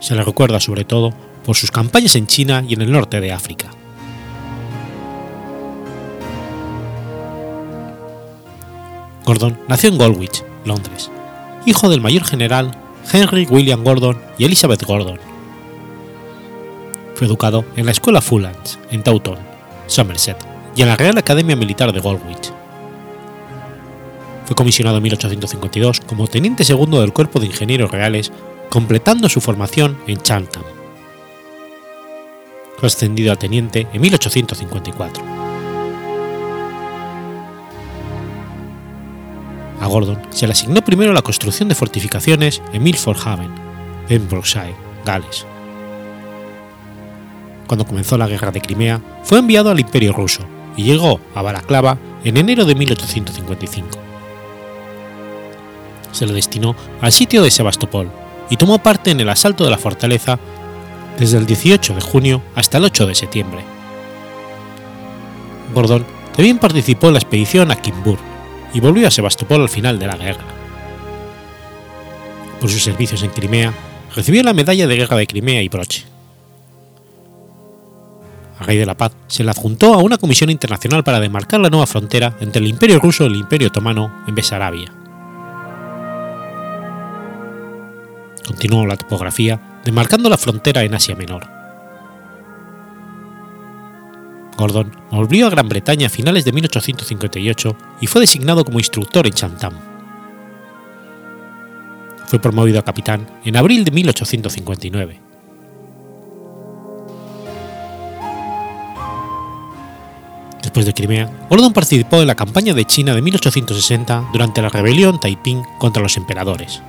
Se 0.00 0.16
le 0.16 0.24
recuerda 0.24 0.58
sobre 0.58 0.84
todo 0.84 1.14
por 1.44 1.54
sus 1.54 1.70
campañas 1.70 2.16
en 2.16 2.26
China 2.26 2.64
y 2.66 2.74
en 2.74 2.82
el 2.82 2.90
norte 2.90 3.20
de 3.20 3.30
África. 3.30 3.70
Gordon 9.30 9.56
nació 9.68 9.90
en 9.90 9.96
Goldwich, 9.96 10.42
Londres, 10.64 11.08
hijo 11.64 11.88
del 11.88 12.00
mayor 12.00 12.24
general 12.24 12.76
Henry 13.12 13.46
William 13.48 13.84
Gordon 13.84 14.20
y 14.36 14.44
Elizabeth 14.44 14.82
Gordon. 14.82 15.20
Fue 17.14 17.28
educado 17.28 17.64
en 17.76 17.86
la 17.86 17.92
Escuela 17.92 18.22
Fullands, 18.22 18.80
en 18.90 19.04
Taunton, 19.04 19.38
Somerset, 19.86 20.36
y 20.74 20.82
en 20.82 20.88
la 20.88 20.96
Real 20.96 21.16
Academia 21.16 21.54
Militar 21.54 21.92
de 21.92 22.00
Goldwich. 22.00 22.52
Fue 24.46 24.56
comisionado 24.56 24.96
en 24.96 25.04
1852 25.04 26.00
como 26.00 26.26
teniente 26.26 26.64
segundo 26.64 27.00
del 27.00 27.12
Cuerpo 27.12 27.38
de 27.38 27.46
Ingenieros 27.46 27.92
Reales, 27.92 28.32
completando 28.68 29.28
su 29.28 29.40
formación 29.40 29.96
en 30.08 30.20
Chatham. 30.20 30.64
Fue 32.78 32.88
ascendido 32.88 33.32
a 33.32 33.36
teniente 33.36 33.86
en 33.92 34.00
1854. 34.00 35.49
A 39.80 39.86
Gordon 39.86 40.20
se 40.30 40.46
le 40.46 40.52
asignó 40.52 40.82
primero 40.82 41.12
la 41.12 41.22
construcción 41.22 41.68
de 41.68 41.74
fortificaciones 41.74 42.62
en 42.72 42.82
Milford 42.82 43.16
Haven, 43.24 43.50
en 44.08 44.28
Brookshire, 44.28 44.74
Gales. 45.06 45.46
Cuando 47.66 47.86
comenzó 47.86 48.18
la 48.18 48.26
guerra 48.28 48.50
de 48.50 48.60
Crimea, 48.60 49.00
fue 49.24 49.38
enviado 49.38 49.70
al 49.70 49.80
Imperio 49.80 50.12
ruso 50.12 50.42
y 50.76 50.82
llegó 50.82 51.20
a 51.34 51.42
Balaclava 51.42 51.98
en 52.24 52.36
enero 52.36 52.64
de 52.64 52.74
1855. 52.74 53.88
Se 56.12 56.26
le 56.26 56.34
destinó 56.34 56.76
al 57.00 57.12
sitio 57.12 57.42
de 57.42 57.50
Sebastopol 57.50 58.10
y 58.50 58.56
tomó 58.56 58.80
parte 58.80 59.10
en 59.10 59.20
el 59.20 59.28
asalto 59.28 59.64
de 59.64 59.70
la 59.70 59.78
fortaleza 59.78 60.38
desde 61.18 61.38
el 61.38 61.46
18 61.46 61.94
de 61.94 62.00
junio 62.00 62.42
hasta 62.54 62.78
el 62.78 62.84
8 62.84 63.06
de 63.06 63.14
septiembre. 63.14 63.60
Gordon 65.74 66.04
también 66.34 66.58
participó 66.58 67.08
en 67.08 67.14
la 67.14 67.20
expedición 67.20 67.70
a 67.70 67.76
Kimburg, 67.76 68.20
y 68.72 68.80
volvió 68.80 69.08
a 69.08 69.10
Sebastopol 69.10 69.62
al 69.62 69.68
final 69.68 69.98
de 69.98 70.06
la 70.06 70.16
guerra. 70.16 70.44
Por 72.60 72.70
sus 72.70 72.82
servicios 72.82 73.22
en 73.22 73.30
Crimea, 73.30 73.72
recibió 74.14 74.42
la 74.42 74.52
medalla 74.52 74.86
de 74.86 74.96
guerra 74.96 75.16
de 75.16 75.26
Crimea 75.26 75.62
y 75.62 75.68
broche. 75.68 76.04
Al 78.58 78.66
rey 78.66 78.76
de 78.76 78.86
la 78.86 78.96
paz 78.96 79.12
se 79.26 79.42
le 79.42 79.50
adjuntó 79.50 79.94
a 79.94 79.98
una 79.98 80.18
comisión 80.18 80.50
internacional 80.50 81.02
para 81.02 81.20
demarcar 81.20 81.60
la 81.60 81.70
nueva 81.70 81.86
frontera 81.86 82.36
entre 82.40 82.60
el 82.60 82.68
Imperio 82.68 83.00
ruso 83.00 83.24
y 83.24 83.28
el 83.28 83.36
Imperio 83.36 83.68
otomano 83.68 84.22
en 84.26 84.34
Besarabia. 84.34 84.92
Continuó 88.46 88.84
la 88.84 88.96
topografía 88.96 89.80
demarcando 89.84 90.28
la 90.28 90.36
frontera 90.36 90.82
en 90.82 90.92
Asia 90.92 91.16
Menor. 91.16 91.59
Gordon 94.60 94.92
volvió 95.10 95.46
a 95.46 95.50
Gran 95.50 95.70
Bretaña 95.70 96.08
a 96.08 96.10
finales 96.10 96.44
de 96.44 96.52
1858 96.52 97.76
y 98.02 98.06
fue 98.06 98.20
designado 98.20 98.62
como 98.62 98.78
instructor 98.78 99.26
en 99.26 99.32
Chatham. 99.32 99.72
Fue 102.26 102.38
promovido 102.38 102.78
a 102.78 102.84
capitán 102.84 103.26
en 103.42 103.56
abril 103.56 103.84
de 103.84 103.90
1859. 103.90 105.20
Después 110.62 110.84
de 110.84 110.92
Crimea, 110.92 111.46
Gordon 111.48 111.72
participó 111.72 112.20
en 112.20 112.26
la 112.26 112.34
campaña 112.34 112.74
de 112.74 112.84
China 112.84 113.14
de 113.14 113.22
1860 113.22 114.28
durante 114.30 114.60
la 114.60 114.68
rebelión 114.68 115.18
Taiping 115.18 115.62
contra 115.78 116.02
los 116.02 116.18
emperadores. 116.18 116.82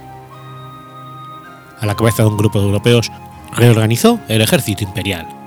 A 1.80 1.86
la 1.86 1.96
cabeza 1.96 2.24
de 2.24 2.30
un 2.30 2.38
grupo 2.38 2.60
de 2.60 2.66
europeos, 2.66 3.10
reorganizó 3.54 4.20
el 4.28 4.42
ejército 4.42 4.84
imperial 4.84 5.41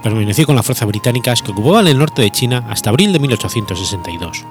permaneció 0.00 0.46
con 0.46 0.56
las 0.56 0.66
fuerzas 0.66 0.88
británicas 0.88 1.42
que 1.42 1.52
ocupaban 1.52 1.86
el 1.86 1.98
norte 1.98 2.22
de 2.22 2.30
China 2.30 2.64
hasta 2.68 2.90
abril 2.90 3.12
de 3.12 3.18
1862, 3.18 4.44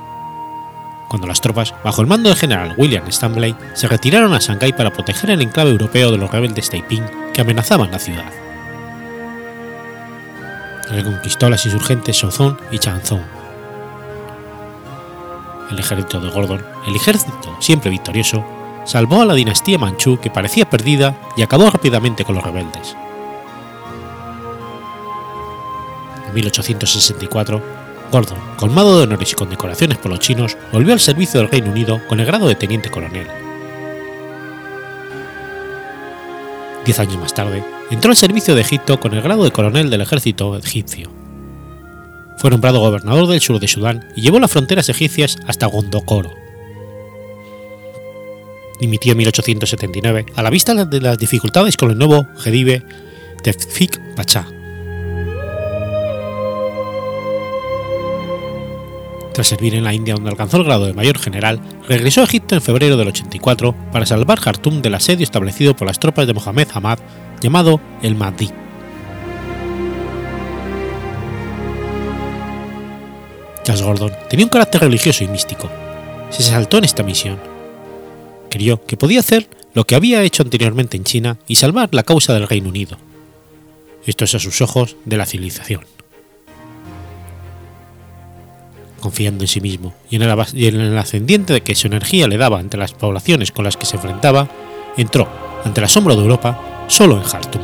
cuando 1.09 1.27
las 1.27 1.41
tropas, 1.41 1.73
bajo 1.83 2.01
el 2.01 2.07
mando 2.07 2.29
del 2.29 2.37
general 2.37 2.75
William 2.77 3.07
Stanley, 3.07 3.55
se 3.73 3.87
retiraron 3.87 4.31
a 4.33 4.39
Shanghái 4.39 4.73
para 4.73 4.93
proteger 4.93 5.31
el 5.31 5.41
enclave 5.41 5.71
europeo 5.71 6.11
de 6.11 6.17
los 6.19 6.29
rebeldes 6.29 6.69
Taiping 6.69 7.03
que 7.33 7.41
amenazaban 7.41 7.91
la 7.91 7.97
ciudad. 7.97 8.31
Reconquistó 10.91 11.49
las 11.49 11.65
insurgentes 11.65 12.15
Shozhong 12.15 12.57
y 12.71 12.77
Chanzhou. 12.77 13.21
El 15.71 15.79
ejército 15.79 16.19
de 16.19 16.29
Gordon, 16.29 16.63
el 16.87 16.95
ejército 16.95 17.57
siempre 17.59 17.89
victorioso, 17.89 18.45
salvó 18.85 19.21
a 19.21 19.25
la 19.25 19.33
dinastía 19.33 19.79
manchú 19.79 20.19
que 20.19 20.29
parecía 20.29 20.69
perdida 20.69 21.15
y 21.35 21.41
acabó 21.41 21.69
rápidamente 21.69 22.23
con 22.23 22.35
los 22.35 22.43
rebeldes. 22.43 22.95
En 26.29 26.35
1864, 26.35 27.61
Gordon, 28.11 28.37
colmado 28.55 28.97
de 28.97 29.03
honores 29.03 29.31
y 29.31 29.35
condecoraciones 29.35 29.97
por 29.97 30.11
los 30.11 30.19
chinos, 30.19 30.57
volvió 30.71 30.93
al 30.93 30.99
servicio 30.99 31.39
del 31.39 31.49
Reino 31.49 31.71
Unido 31.71 31.99
con 32.07 32.19
el 32.19 32.25
grado 32.27 32.47
de 32.47 32.53
teniente 32.53 32.91
coronel. 32.91 33.27
Diez 36.85 36.99
años 36.99 37.17
más 37.17 37.33
tarde, 37.33 37.63
entró 37.89 38.11
al 38.11 38.17
servicio 38.17 38.53
de 38.53 38.61
Egipto 38.61 38.99
con 38.99 39.15
el 39.15 39.23
grado 39.23 39.43
de 39.43 39.51
coronel 39.51 39.89
del 39.89 40.01
ejército 40.01 40.55
egipcio. 40.55 41.11
Fue 42.37 42.51
nombrado 42.51 42.79
gobernador 42.79 43.27
del 43.27 43.41
sur 43.41 43.59
de 43.59 43.67
Sudán 43.67 44.07
y 44.15 44.21
llevó 44.21 44.39
las 44.39 44.51
fronteras 44.51 44.87
egipcias 44.89 45.39
hasta 45.47 45.65
Gondokoro. 45.65 46.31
Dimitió 48.79 49.11
en 49.13 49.17
1879 49.17 50.25
a 50.35 50.43
la 50.43 50.49
vista 50.51 50.85
de 50.85 51.01
las 51.01 51.17
dificultades 51.17 51.75
con 51.75 51.89
el 51.89 51.97
nuevo 51.97 52.27
Jedive 52.37 52.83
Tefik 53.43 54.15
Pachá, 54.15 54.47
Tras 59.39 59.47
servir 59.47 59.73
en 59.73 59.85
la 59.85 59.93
India 59.93 60.15
donde 60.15 60.31
alcanzó 60.31 60.57
el 60.57 60.65
grado 60.65 60.85
de 60.85 60.93
mayor 60.93 61.17
general, 61.17 61.61
regresó 61.87 62.19
a 62.19 62.25
Egipto 62.25 62.55
en 62.55 62.61
febrero 62.61 62.97
del 62.97 63.07
84 63.07 63.73
para 63.89 64.05
salvar 64.05 64.37
Jartum 64.37 64.81
del 64.81 64.95
asedio 64.95 65.23
establecido 65.23 65.77
por 65.77 65.87
las 65.87 65.97
tropas 65.97 66.27
de 66.27 66.33
Mohammed 66.33 66.67
Hamad, 66.73 66.99
llamado 67.39 67.79
el 68.01 68.15
Mahdi. 68.15 68.49
Charles 73.63 73.81
Gordon 73.81 74.11
tenía 74.29 74.45
un 74.45 74.49
carácter 74.49 74.81
religioso 74.81 75.23
y 75.23 75.29
místico. 75.29 75.69
Se 76.31 76.43
saltó 76.43 76.77
en 76.77 76.83
esta 76.83 77.03
misión. 77.03 77.39
Creyó 78.49 78.85
que 78.85 78.97
podía 78.97 79.21
hacer 79.21 79.47
lo 79.73 79.87
que 79.87 79.95
había 79.95 80.21
hecho 80.21 80.43
anteriormente 80.43 80.97
en 80.97 81.05
China 81.05 81.37
y 81.47 81.55
salvar 81.55 81.87
la 81.93 82.03
causa 82.03 82.33
del 82.33 82.45
Reino 82.45 82.67
Unido. 82.67 82.97
Esto 84.05 84.25
es 84.25 84.35
a 84.35 84.39
sus 84.39 84.59
ojos 84.59 84.97
de 85.05 85.15
la 85.15 85.25
civilización 85.25 85.98
confiando 88.99 89.43
en 89.43 89.47
sí 89.47 89.61
mismo 89.61 89.93
y 90.09 90.17
en, 90.17 90.23
el, 90.23 90.97
ascendiente 90.97 91.61
que 91.61 91.75
su 91.75 91.87
energía 91.87 92.27
le 92.27 92.37
daba 92.37 92.59
ante 92.59 92.77
las 92.77 92.93
poblaciones 92.93 93.51
con 93.51 93.65
las 93.65 93.77
que 93.77 93.85
se 93.85 93.95
enfrentaba, 93.95 94.49
entró, 94.97 95.27
ante 95.65 95.79
el 95.79 95.85
asombro 95.85 96.15
de 96.15 96.21
Europa, 96.21 96.85
solo 96.87 97.17
en 97.17 97.23
Jartum. 97.23 97.61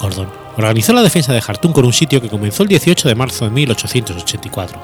Gordon 0.00 0.28
organizó 0.56 0.92
la 0.92 1.02
defensa 1.02 1.32
de 1.32 1.40
Jartum 1.40 1.72
con 1.72 1.84
un 1.84 1.92
sitio 1.92 2.20
que 2.20 2.28
comenzó 2.28 2.62
el 2.62 2.68
18 2.68 3.08
de 3.08 3.14
marzo 3.14 3.44
de 3.44 3.50
1884. 3.52 4.78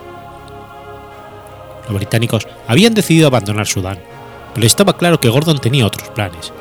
Los 1.88 1.96
británicos 1.96 2.46
habían 2.66 2.94
decidido 2.94 3.26
abandonar 3.26 3.66
Sudán, 3.66 3.98
pero 4.54 4.66
estaba 4.66 4.96
claro 4.96 5.20
que 5.20 5.28
Gordon 5.28 5.58
tenía 5.58 5.86
otros 5.86 6.08
planes, 6.10 6.52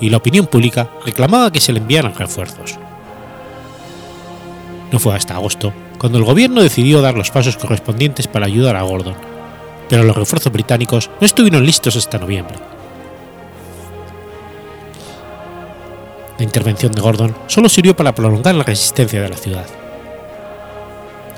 y 0.00 0.10
la 0.10 0.16
opinión 0.16 0.46
pública 0.46 0.90
reclamaba 1.04 1.52
que 1.52 1.60
se 1.60 1.72
le 1.72 1.78
enviaran 1.78 2.14
refuerzos. 2.14 2.78
No 4.92 4.98
fue 4.98 5.16
hasta 5.16 5.34
agosto 5.34 5.72
cuando 5.98 6.18
el 6.18 6.24
gobierno 6.24 6.62
decidió 6.62 7.00
dar 7.00 7.14
los 7.14 7.30
pasos 7.30 7.56
correspondientes 7.56 8.28
para 8.28 8.46
ayudar 8.46 8.76
a 8.76 8.82
Gordon, 8.82 9.14
pero 9.88 10.04
los 10.04 10.16
refuerzos 10.16 10.52
británicos 10.52 11.10
no 11.20 11.26
estuvieron 11.26 11.64
listos 11.64 11.96
hasta 11.96 12.18
noviembre. 12.18 12.56
La 16.38 16.44
intervención 16.44 16.92
de 16.92 17.00
Gordon 17.00 17.34
solo 17.46 17.68
sirvió 17.68 17.96
para 17.96 18.14
prolongar 18.14 18.54
la 18.54 18.64
resistencia 18.64 19.22
de 19.22 19.28
la 19.28 19.36
ciudad. 19.36 19.66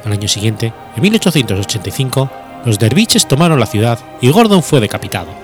Al 0.04 0.12
año 0.12 0.28
siguiente, 0.28 0.72
en 0.96 1.02
1885, 1.02 2.30
los 2.64 2.78
derviches 2.78 3.28
tomaron 3.28 3.60
la 3.60 3.66
ciudad 3.66 3.98
y 4.20 4.30
Gordon 4.30 4.62
fue 4.62 4.80
decapitado. 4.80 5.43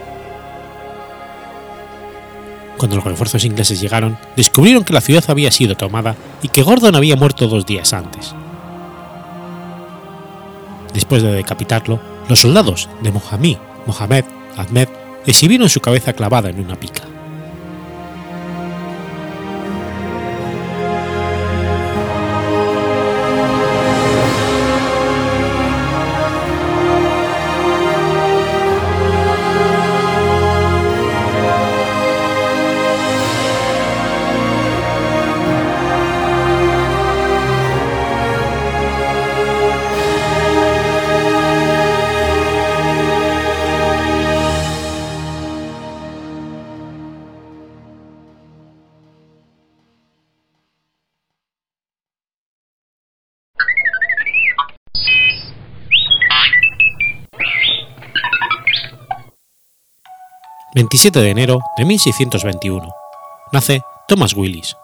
Cuando 2.80 2.96
los 2.96 3.04
refuerzos 3.04 3.44
ingleses 3.44 3.78
llegaron, 3.78 4.16
descubrieron 4.36 4.84
que 4.84 4.94
la 4.94 5.02
ciudad 5.02 5.22
había 5.28 5.50
sido 5.50 5.76
tomada 5.76 6.16
y 6.42 6.48
que 6.48 6.62
Gordon 6.62 6.96
había 6.96 7.14
muerto 7.14 7.46
dos 7.46 7.66
días 7.66 7.92
antes. 7.92 8.34
Después 10.94 11.22
de 11.22 11.30
decapitarlo, 11.30 12.00
los 12.30 12.40
soldados 12.40 12.88
de 13.02 13.12
Mohamed 13.12 14.24
Ahmed 14.56 14.88
exhibieron 15.26 15.68
su 15.68 15.82
cabeza 15.82 16.14
clavada 16.14 16.48
en 16.48 16.58
una 16.58 16.80
pica. 16.80 17.02
27 60.72 61.20
de 61.20 61.30
enero 61.30 61.61
de 61.76 61.85
1621. 61.85 62.94
Nace 63.52 63.83
Thomas 64.06 64.35
Willis. 64.35 64.76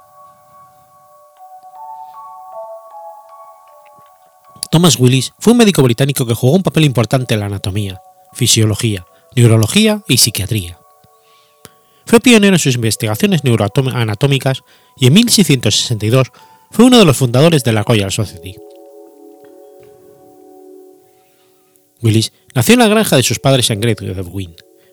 Thomas 4.70 4.98
Willis 4.98 5.32
fue 5.38 5.52
un 5.52 5.58
médico 5.58 5.82
británico 5.82 6.26
que 6.26 6.34
jugó 6.34 6.56
un 6.56 6.64
papel 6.64 6.84
importante 6.84 7.34
en 7.34 7.40
la 7.40 7.46
anatomía, 7.46 8.00
fisiología, 8.32 9.06
neurología 9.36 10.02
y 10.08 10.16
psiquiatría. 10.16 10.76
Fue 12.04 12.18
pionero 12.18 12.56
en 12.56 12.60
sus 12.60 12.74
investigaciones 12.74 13.44
neuroanatómicas 13.44 14.62
y 14.96 15.06
en 15.06 15.14
1662 15.14 16.32
fue 16.72 16.84
uno 16.84 16.98
de 16.98 17.04
los 17.04 17.16
fundadores 17.16 17.62
de 17.62 17.72
la 17.72 17.84
Royal 17.84 18.10
Society. 18.10 18.56
Willis 22.02 22.32
nació 22.54 22.74
en 22.74 22.80
la 22.80 22.88
granja 22.88 23.16
de 23.16 23.22
sus 23.22 23.38
padres 23.38 23.70
en 23.70 23.80
Great 23.80 24.00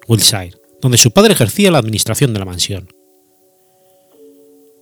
Wiltshire, 0.08 0.63
donde 0.84 0.98
su 0.98 1.12
padre 1.12 1.32
ejercía 1.32 1.72
la 1.72 1.78
administración 1.78 2.34
de 2.34 2.40
la 2.40 2.46
mansión. 2.46 2.90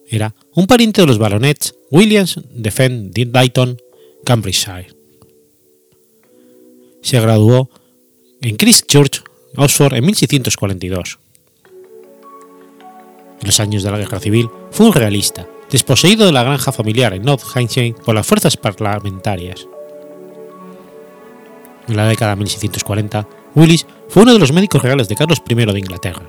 Era 0.07 0.33
un 0.55 0.65
pariente 0.65 0.99
de 0.99 1.07
los 1.07 1.19
baronets 1.19 1.75
Williams 1.91 2.39
de 2.49 2.71
Fen 2.71 3.11
Dayton, 3.11 3.77
Cambridgeshire. 4.25 4.95
Se 7.03 7.19
graduó 7.21 7.69
en 8.41 8.55
Christ 8.55 8.87
Church, 8.87 9.23
Oxford, 9.55 9.93
en 9.93 10.03
1642. 10.07 11.19
En 13.41 13.45
los 13.45 13.59
años 13.59 13.83
de 13.83 13.91
la 13.91 13.99
Guerra 13.99 14.19
Civil 14.19 14.49
fue 14.71 14.87
un 14.87 14.93
realista, 14.93 15.47
desposeído 15.69 16.25
de 16.25 16.31
la 16.31 16.43
granja 16.43 16.71
familiar 16.71 17.13
en 17.13 17.21
North 17.21 17.43
Hampshire 17.53 17.93
por 18.03 18.15
las 18.15 18.25
fuerzas 18.25 18.57
parlamentarias. 18.57 19.67
En 21.87 21.95
la 21.95 22.07
década 22.07 22.31
de 22.31 22.37
1640 22.37 23.27
Willis 23.55 23.85
fue 24.07 24.23
uno 24.23 24.33
de 24.33 24.39
los 24.39 24.53
médicos 24.53 24.81
reales 24.81 25.07
de 25.07 25.15
Carlos 25.15 25.41
I 25.47 25.55
de 25.55 25.79
Inglaterra. 25.79 26.23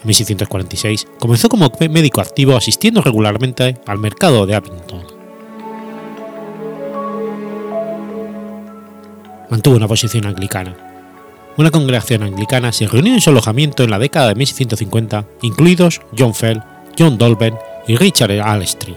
En 0.00 0.08
1646 0.08 1.08
comenzó 1.18 1.48
como 1.48 1.70
médico 1.90 2.20
activo 2.20 2.56
asistiendo 2.56 3.00
regularmente 3.00 3.78
al 3.86 3.98
mercado 3.98 4.46
de 4.46 4.54
Abington. 4.54 5.02
Mantuvo 9.50 9.76
una 9.76 9.88
posición 9.88 10.26
anglicana. 10.26 10.76
Una 11.56 11.70
congregación 11.70 12.22
anglicana 12.24 12.72
se 12.72 12.88
reunió 12.88 13.14
en 13.14 13.20
su 13.20 13.30
alojamiento 13.30 13.84
en 13.84 13.90
la 13.90 13.98
década 13.98 14.28
de 14.28 14.34
1650, 14.34 15.24
incluidos 15.42 16.00
John 16.18 16.34
Fell, 16.34 16.62
John 16.98 17.16
Dolben 17.16 17.56
y 17.86 17.96
Richard 17.96 18.32
Alestry. 18.40 18.96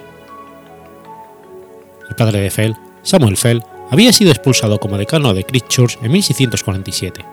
El 2.09 2.15
padre 2.15 2.39
de 2.39 2.49
Fell, 2.49 2.75
Samuel 3.03 3.37
Fell, 3.37 3.61
había 3.89 4.13
sido 4.13 4.31
expulsado 4.31 4.79
como 4.79 4.97
decano 4.97 5.33
de 5.33 5.43
Christ 5.43 5.67
Church 5.67 5.97
en 6.01 6.11
1647. 6.11 7.25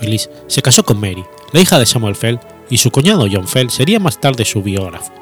Willis 0.00 0.28
se 0.46 0.62
casó 0.62 0.84
con 0.84 1.00
Mary, 1.00 1.24
la 1.52 1.60
hija 1.60 1.78
de 1.78 1.86
Samuel 1.86 2.16
Fell, 2.16 2.40
y 2.70 2.78
su 2.78 2.90
cuñado 2.90 3.26
John 3.30 3.46
Fell 3.46 3.70
sería 3.70 4.00
más 4.00 4.20
tarde 4.20 4.44
su 4.44 4.62
biógrafo. 4.62 5.12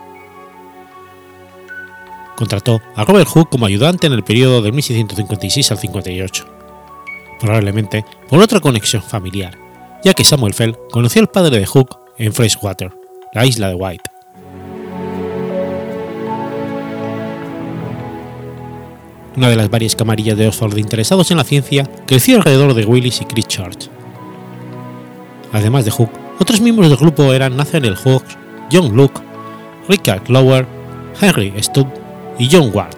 Contrató 2.36 2.80
a 2.96 3.04
Robert 3.04 3.28
Hooke 3.28 3.50
como 3.50 3.66
ayudante 3.66 4.06
en 4.06 4.14
el 4.14 4.24
periodo 4.24 4.62
de 4.62 4.72
1656 4.72 5.70
al 5.70 5.78
58, 5.78 6.46
probablemente 7.40 8.04
por 8.28 8.40
otra 8.40 8.60
conexión 8.60 9.02
familiar, 9.02 9.58
ya 10.02 10.14
que 10.14 10.24
Samuel 10.24 10.54
Fell 10.54 10.76
conoció 10.90 11.20
al 11.20 11.28
padre 11.28 11.58
de 11.58 11.66
Hooke 11.66 11.96
en 12.18 12.32
Freshwater, 12.32 12.92
la 13.34 13.44
isla 13.46 13.68
de 13.68 13.74
White. 13.74 14.10
Una 19.36 19.48
de 19.48 19.56
las 19.56 19.70
varias 19.70 19.96
camarillas 19.96 20.36
de 20.36 20.48
Oxford 20.48 20.76
interesados 20.78 21.30
en 21.30 21.36
la 21.36 21.44
ciencia, 21.44 21.88
creció 22.06 22.36
alrededor 22.36 22.74
de 22.74 22.84
Willis 22.84 23.20
y 23.20 23.24
Chris 23.24 23.48
Church. 23.48 23.88
Además 25.52 25.84
de 25.84 25.90
Hook, 25.90 26.10
otros 26.38 26.60
miembros 26.60 26.88
del 26.88 26.98
grupo 26.98 27.32
eran 27.32 27.56
Nathaniel 27.56 27.96
Hawks, 27.96 28.36
John 28.70 28.94
Luke, 28.94 29.20
Richard 29.88 30.28
Lower, 30.28 30.66
Henry 31.20 31.52
Stubb 31.62 31.86
y 32.38 32.48
John 32.50 32.70
Ward. 32.72 32.96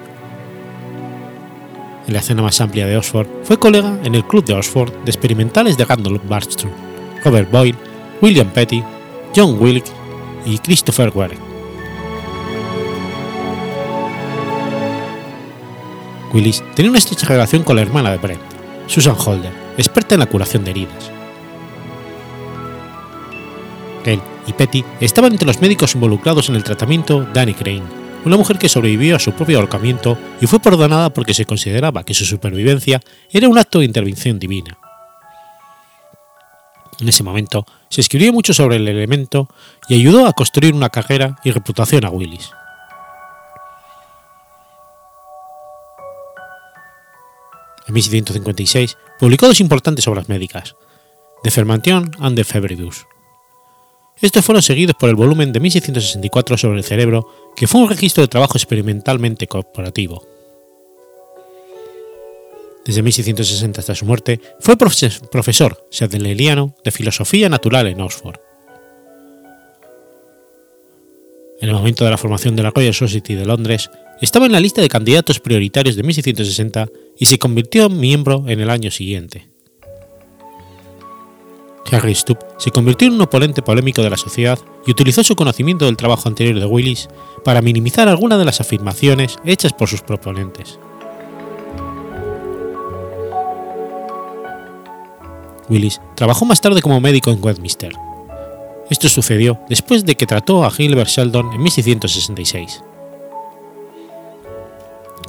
En 2.07 2.13
la 2.13 2.21
escena 2.21 2.43
más 2.43 2.61
amplia 2.61 2.87
de 2.87 2.97
Oxford, 2.97 3.27
fue 3.43 3.59
colega 3.59 3.99
en 4.05 4.15
el 4.15 4.25
Club 4.27 4.45
de 4.45 4.55
Oxford 4.55 4.93
de 5.05 5.11
experimentales 5.11 5.77
de 5.77 5.85
Randall 5.85 6.21
Barstrom, 6.29 6.73
Robert 7.25 7.51
Boyle, 7.51 7.77
William 8.21 8.49
Petty, 8.51 8.83
John 9.35 9.57
Wilk 9.59 9.85
y 10.45 10.59
Christopher 10.59 11.11
Ware. 11.15 11.54
Willis 16.35 16.65
tenía 16.75 16.91
una 16.91 16.99
estrecha 16.99 17.29
relación 17.29 17.63
con 17.63 17.77
la 17.77 17.83
hermana 17.83 18.11
de 18.11 18.19
Brent, 18.19 18.43
Susan 18.89 19.15
Holder, 19.17 19.53
experta 19.79 20.17
en 20.17 20.21
la 20.21 20.27
curación 20.27 20.65
de 20.65 20.73
heridas. 20.73 21.11
Él 24.05 24.21
y 24.47 24.53
Petty 24.53 24.85
estaban 25.01 25.33
entre 25.33 25.47
los 25.47 25.61
médicos 25.61 25.95
involucrados 25.95 26.49
en 26.49 26.57
el 26.57 26.65
tratamiento 26.65 27.23
de 27.23 27.41
Annie 27.41 27.55
Crane, 27.55 27.85
una 28.25 28.37
mujer 28.37 28.59
que 28.59 28.69
sobrevivió 28.69 29.15
a 29.15 29.21
su 29.21 29.33
propio 29.33 29.59
ahorcamiento 29.61 30.19
y 30.41 30.47
fue 30.47 30.59
perdonada 30.59 31.11
porque 31.11 31.35
se 31.35 31.45
consideraba 31.45 32.05
que 32.05 32.15
su 32.15 32.25
supervivencia 32.25 33.01
era 33.31 33.49
un 33.49 33.57
acto 33.57 33.79
de 33.79 33.85
intervención 33.85 34.41
divina. 34.41 34.77
En 37.01 37.09
ese 37.09 37.23
momento 37.23 37.65
se 37.89 38.01
escribió 38.01 38.33
mucho 38.33 38.53
sobre 38.53 38.77
el 38.77 38.89
elemento 38.89 39.49
y 39.89 39.95
ayudó 39.95 40.27
a 40.27 40.33
construir 40.33 40.75
una 40.75 40.91
carrera 40.91 41.39
y 41.45 41.53
reputación 41.53 42.05
a 42.05 42.11
Willis. 42.11 42.51
En 47.87 47.95
1656, 47.95 48.97
publicó 49.19 49.47
dos 49.47 49.61
importantes 49.61 50.07
obras 50.09 50.29
médicas, 50.29 50.77
De 51.43 51.51
Fermentation 51.51 52.11
and 52.19 52.37
de 52.37 52.45
Febridus. 52.45 53.07
Estos 54.21 54.45
fueron 54.45 54.63
seguidos 54.63 54.97
por 54.99 55.09
el 55.09 55.17
volumen 55.17 55.53
de 55.53 55.61
1664 55.61 56.57
sobre 56.57 56.79
el 56.79 56.85
cerebro, 56.85 57.53
que 57.57 57.67
fue 57.67 57.81
un 57.81 57.89
registro 57.89 58.23
de 58.23 58.29
trabajo 58.29 58.57
experimentalmente 58.57 59.47
corporativo. 59.47 60.27
Desde 62.85 63.03
1660 63.03 63.81
hasta 63.81 63.95
su 63.95 64.05
muerte, 64.05 64.41
fue 64.61 64.77
profesor 64.77 65.87
sedleriano 65.91 66.77
de 66.85 66.91
filosofía 66.91 67.49
natural 67.49 67.87
en 67.87 68.01
Oxford. 68.01 68.39
En 71.61 71.69
el 71.71 71.75
momento 71.75 72.05
de 72.05 72.11
la 72.11 72.19
formación 72.19 72.57
de 72.57 72.63
la 72.63 72.71
Royal 72.71 72.93
Society 72.93 73.35
de 73.35 73.47
Londres, 73.47 73.91
estaba 74.21 74.47
en 74.47 74.53
la 74.53 74.61
lista 74.61 74.81
de 74.81 74.89
candidatos 74.89 75.41
prioritarios 75.41 75.97
de 75.97 76.03
1660 76.03 76.89
y 77.19 77.27
se 77.27 77.39
convirtió 77.39 77.87
en 77.87 77.99
miembro 77.99 78.45
en 78.49 78.61
el 78.61 78.71
año 78.71 78.91
siguiente. 78.91 79.49
Harry 81.91 82.15
Stubb 82.15 82.39
se 82.59 82.71
convirtió 82.71 83.09
en 83.09 83.15
un 83.15 83.21
oponente 83.21 83.63
polémico 83.63 84.03
de 84.03 84.11
la 84.11 84.17
sociedad 84.17 84.59
y 84.87 84.91
utilizó 84.91 85.23
su 85.23 85.37
conocimiento 85.37 85.85
del 85.85 85.97
trabajo 85.97 86.29
anterior 86.29 86.59
de 86.59 86.67
Willis 86.67 87.09
para 87.45 87.63
minimizar 87.63 88.09
algunas 88.09 88.39
de 88.39 88.45
las 88.45 88.61
afirmaciones 88.61 89.37
hechas 89.45 89.73
por 89.73 89.89
sus 89.89 90.01
proponentes. 90.01 90.79
Willis 95.69 96.01
trabajó 96.15 96.45
más 96.45 96.61
tarde 96.61 96.83
como 96.83 97.01
médico 97.01 97.31
en 97.31 97.43
Westminster. 97.43 97.93
Esto 98.91 99.09
sucedió 99.09 99.61
después 99.69 100.05
de 100.05 100.15
que 100.15 100.27
trató 100.27 100.65
a 100.65 100.71
Gilbert 100.71 101.09
Sheldon 101.09 101.53
en 101.53 101.63
1666 101.63 102.83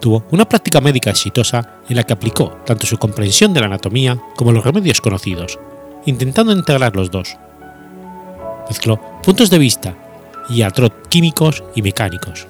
tuvo 0.05 0.23
una 0.29 0.47
práctica 0.47 0.81
médica 0.81 1.09
exitosa 1.09 1.79
en 1.89 1.95
la 1.95 2.03
que 2.03 2.13
aplicó 2.13 2.61
tanto 2.63 2.85
su 2.85 2.95
comprensión 2.99 3.55
de 3.55 3.59
la 3.59 3.65
anatomía 3.65 4.21
como 4.35 4.51
los 4.51 4.63
remedios 4.63 5.01
conocidos, 5.01 5.57
intentando 6.05 6.51
integrar 6.51 6.95
los 6.95 7.09
dos. 7.09 7.35
Mezcló 8.69 9.01
puntos 9.23 9.49
de 9.49 9.57
vista 9.57 9.95
y 10.47 10.63
químicos 11.09 11.63
y 11.73 11.81
mecánicos. 11.81 12.45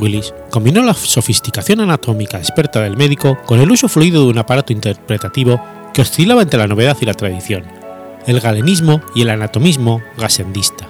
Willis 0.00 0.34
combinó 0.50 0.82
la 0.82 0.94
sofisticación 0.94 1.78
anatómica 1.78 2.38
experta 2.38 2.80
del 2.80 2.96
médico 2.96 3.38
con 3.46 3.60
el 3.60 3.70
uso 3.70 3.88
fluido 3.88 4.24
de 4.24 4.30
un 4.30 4.38
aparato 4.38 4.72
interpretativo 4.72 5.62
que 5.94 6.02
oscilaba 6.02 6.42
entre 6.42 6.58
la 6.58 6.66
novedad 6.66 6.96
y 7.00 7.06
la 7.06 7.14
tradición, 7.14 7.62
el 8.26 8.40
galenismo 8.40 9.00
y 9.14 9.22
el 9.22 9.30
anatomismo 9.30 10.02
gasendista, 10.16 10.88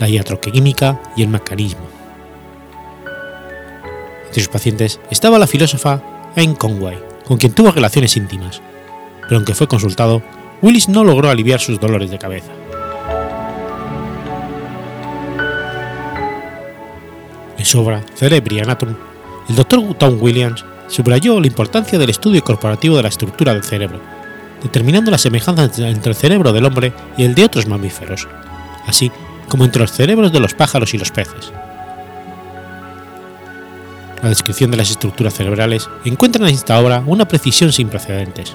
la 0.00 0.08
iatroquímica 0.08 1.00
y 1.14 1.22
el 1.22 1.28
mecanismo. 1.28 1.86
Entre 4.26 4.42
sus 4.42 4.48
pacientes 4.48 4.98
estaba 5.10 5.38
la 5.38 5.46
filósofa 5.46 6.02
Anne 6.36 6.56
Conway, 6.56 6.98
con 7.26 7.36
quien 7.36 7.52
tuvo 7.52 7.70
relaciones 7.70 8.16
íntimas, 8.16 8.60
pero 9.22 9.36
aunque 9.36 9.54
fue 9.54 9.68
consultado, 9.68 10.22
Willis 10.62 10.88
no 10.88 11.04
logró 11.04 11.30
aliviar 11.30 11.60
sus 11.60 11.78
dolores 11.78 12.10
de 12.10 12.18
cabeza. 12.18 12.50
En 17.58 17.64
su 17.64 17.80
obra 17.80 18.02
Cerebri 18.14 18.60
Anatom, 18.60 18.94
el 19.48 19.54
Dr. 19.54 19.94
Tom 19.94 20.18
Williams 20.20 20.64
subrayó 20.88 21.38
la 21.40 21.46
importancia 21.46 21.98
del 21.98 22.10
estudio 22.10 22.42
corporativo 22.42 22.96
de 22.96 23.02
la 23.02 23.10
estructura 23.10 23.52
del 23.52 23.62
cerebro, 23.62 24.00
determinando 24.62 25.10
las 25.10 25.20
semejanzas 25.20 25.78
entre 25.78 26.12
el 26.12 26.16
cerebro 26.16 26.52
del 26.52 26.64
hombre 26.64 26.92
y 27.18 27.24
el 27.24 27.34
de 27.34 27.44
otros 27.44 27.66
mamíferos, 27.66 28.28
así 28.86 29.12
como 29.50 29.64
entre 29.64 29.82
los 29.82 29.92
cerebros 29.92 30.32
de 30.32 30.40
los 30.40 30.54
pájaros 30.54 30.94
y 30.94 30.98
los 30.98 31.10
peces. 31.10 31.52
La 34.22 34.28
descripción 34.28 34.70
de 34.70 34.76
las 34.76 34.90
estructuras 34.90 35.34
cerebrales 35.34 35.90
encuentra 36.04 36.46
en 36.46 36.54
esta 36.54 36.78
obra 36.78 37.02
una 37.06 37.26
precisión 37.26 37.72
sin 37.72 37.88
precedentes. 37.88 38.54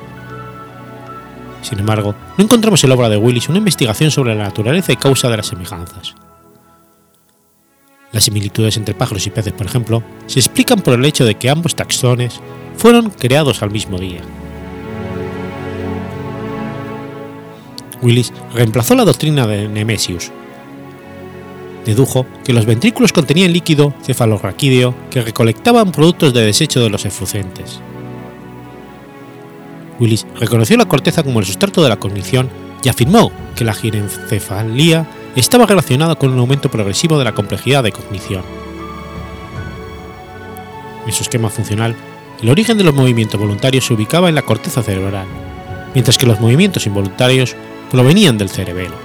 Sin 1.62 1.80
embargo, 1.80 2.16
no 2.38 2.44
encontramos 2.44 2.84
en 2.84 2.90
la 2.90 2.96
obra 2.96 3.10
de 3.10 3.18
Willis 3.18 3.50
una 3.50 3.58
investigación 3.58 4.10
sobre 4.10 4.36
la 4.36 4.44
naturaleza 4.44 4.94
y 4.94 4.98
causa 4.98 5.30
de 5.30 5.38
las 5.38 5.48
semejanzas. 5.48 6.16
Las 8.12 8.24
similitudes 8.24 8.78
entre 8.78 8.96
pájaros 8.96 9.28
y 9.28 9.32
peces, 9.32 9.54
por 9.54 9.66
ejemplo, 9.66 10.04
se 10.28 10.40
explican 10.40 10.80
por 10.80 10.94
el 10.94 11.04
hecho 11.04 11.26
de 11.26 11.36
que 11.36 11.50
ambos 11.50 11.76
taxones 11.76 12.40
fueron 12.78 13.10
creados 13.10 13.62
al 13.62 13.72
mismo 13.72 13.98
día. 13.98 14.22
Willis 18.02 18.32
reemplazó 18.54 18.94
la 18.96 19.04
doctrina 19.04 19.48
de 19.48 19.68
Nemesius. 19.68 20.32
Dedujo 21.86 22.26
que 22.44 22.54
los 22.54 22.66
ventrículos 22.66 23.14
contenían 23.14 23.54
líquido 23.54 23.94
cefalorraquídeo 24.04 24.96
que 25.12 25.22
recolectaban 25.22 25.92
productos 25.92 26.34
de 26.34 26.46
desecho 26.46 26.82
de 26.82 26.90
los 26.90 27.06
eflucentes. 27.06 27.80
Willis 30.00 30.26
reconoció 30.40 30.78
la 30.78 30.86
corteza 30.86 31.24
como 31.24 31.40
el 31.40 31.46
sustrato 31.46 31.84
de 31.84 31.90
la 31.90 31.98
cognición 31.98 32.50
y 32.84 32.90
afirmó 32.90 33.32
que 33.56 33.64
la 33.64 33.74
girencefalía 33.74 35.08
estaba 35.36 35.66
relacionada 35.66 36.16
con 36.16 36.32
un 36.32 36.40
aumento 36.40 36.70
progresivo 36.70 37.18
de 37.18 37.26
la 37.26 37.34
complejidad 37.34 37.84
de 37.84 37.92
cognición. 37.92 38.44
En 41.06 41.14
su 41.14 41.22
esquema 41.22 41.50
funcional, 41.50 41.96
el 42.42 42.50
origen 42.50 42.78
de 42.78 42.84
los 42.84 42.96
movimientos 42.96 43.40
voluntarios 43.40 43.86
se 43.86 43.94
ubicaba 43.94 44.28
en 44.28 44.36
la 44.36 44.42
corteza 44.42 44.82
cerebral, 44.82 45.28
mientras 45.94 46.18
que 46.18 46.26
los 46.26 46.40
movimientos 46.40 46.88
involuntarios 46.88 47.56
provenían 47.92 48.38
del 48.38 48.50
cerebelo. 48.50 49.05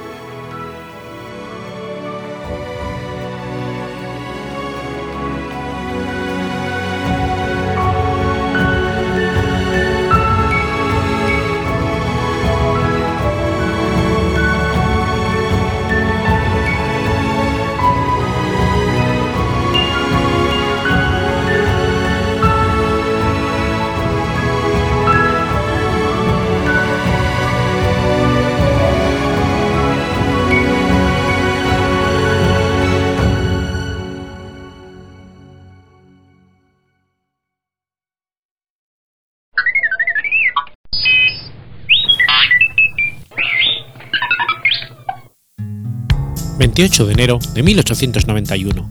28 46.80 47.06
de 47.08 47.12
enero 47.12 47.38
de 47.52 47.62
1891. 47.62 48.90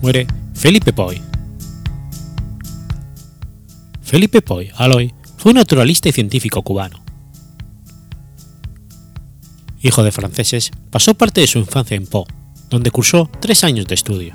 Muere 0.00 0.28
Felipe 0.54 0.92
Poy. 0.92 1.20
Felipe 4.02 4.40
Poy 4.40 4.70
Aloy 4.76 5.12
fue 5.36 5.50
un 5.50 5.56
naturalista 5.56 6.08
y 6.08 6.12
científico 6.12 6.62
cubano. 6.62 7.02
Hijo 9.82 10.04
de 10.04 10.12
franceses, 10.12 10.70
pasó 10.90 11.14
parte 11.14 11.40
de 11.40 11.48
su 11.48 11.58
infancia 11.58 11.96
en 11.96 12.06
Po, 12.06 12.24
donde 12.70 12.92
cursó 12.92 13.28
tres 13.40 13.64
años 13.64 13.88
de 13.88 13.96
estudio. 13.96 14.34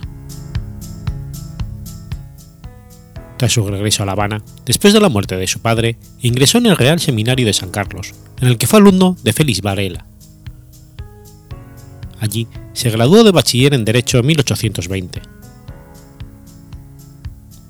Tras 3.38 3.54
su 3.54 3.66
regreso 3.66 4.04
a 4.04 4.08
La 4.08 4.12
Habana, 4.12 4.44
después 4.66 4.94
de 4.94 5.00
la 5.00 5.08
muerte 5.08 5.38
de 5.38 5.48
su 5.48 5.62
padre, 5.62 5.98
ingresó 6.20 6.58
en 6.58 6.66
el 6.66 6.76
Real 6.76 7.00
Seminario 7.00 7.46
de 7.46 7.54
San 7.54 7.72
Carlos, 7.72 8.14
en 8.42 8.50
el 8.50 8.58
que 8.58 8.68
fue 8.68 8.80
alumno 8.80 9.16
de 9.24 9.32
Félix 9.32 9.62
Varela. 9.62 10.09
Allí 12.20 12.48
se 12.74 12.90
graduó 12.90 13.24
de 13.24 13.32
bachiller 13.32 13.74
en 13.74 13.86
Derecho 13.86 14.20
en 14.20 14.26
1820. 14.28 15.22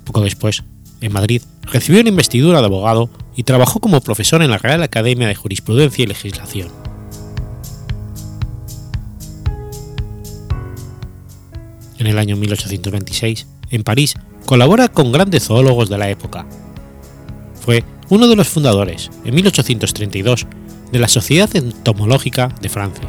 Poco 0.05 0.21
después, 0.21 0.63
en 1.01 1.13
Madrid, 1.13 1.41
recibió 1.63 2.01
una 2.01 2.09
investidura 2.09 2.59
de 2.59 2.65
abogado 2.65 3.09
y 3.35 3.43
trabajó 3.43 3.79
como 3.79 4.01
profesor 4.01 4.41
en 4.41 4.49
la 4.49 4.57
Real 4.57 4.81
Academia 4.81 5.27
de 5.27 5.35
Jurisprudencia 5.35 6.03
y 6.03 6.07
Legislación. 6.07 6.69
En 11.99 12.07
el 12.07 12.17
año 12.17 12.35
1826, 12.37 13.45
en 13.69 13.83
París, 13.83 14.15
colabora 14.45 14.87
con 14.87 15.11
grandes 15.11 15.45
zoólogos 15.45 15.89
de 15.89 15.97
la 15.97 16.09
época. 16.09 16.47
Fue 17.53 17.83
uno 18.09 18.27
de 18.27 18.35
los 18.35 18.47
fundadores, 18.47 19.11
en 19.25 19.35
1832, 19.35 20.47
de 20.91 20.99
la 20.99 21.07
Sociedad 21.07 21.55
Entomológica 21.55 22.55
de 22.61 22.69
Francia 22.69 23.07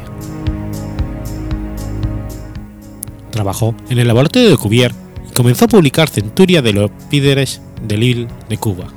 trabajó 3.31 3.75
en 3.89 3.97
el 3.97 4.07
laboratorio 4.07 4.49
de 4.49 4.57
Cuvier 4.57 4.93
y 5.29 5.33
comenzó 5.33 5.65
a 5.65 5.69
publicar 5.69 6.09
Centuria 6.09 6.61
de 6.61 6.73
Leopíderes 6.73 7.61
de 7.81 7.97
Lille 7.97 8.27
de 8.49 8.57
Cuba. 8.57 8.87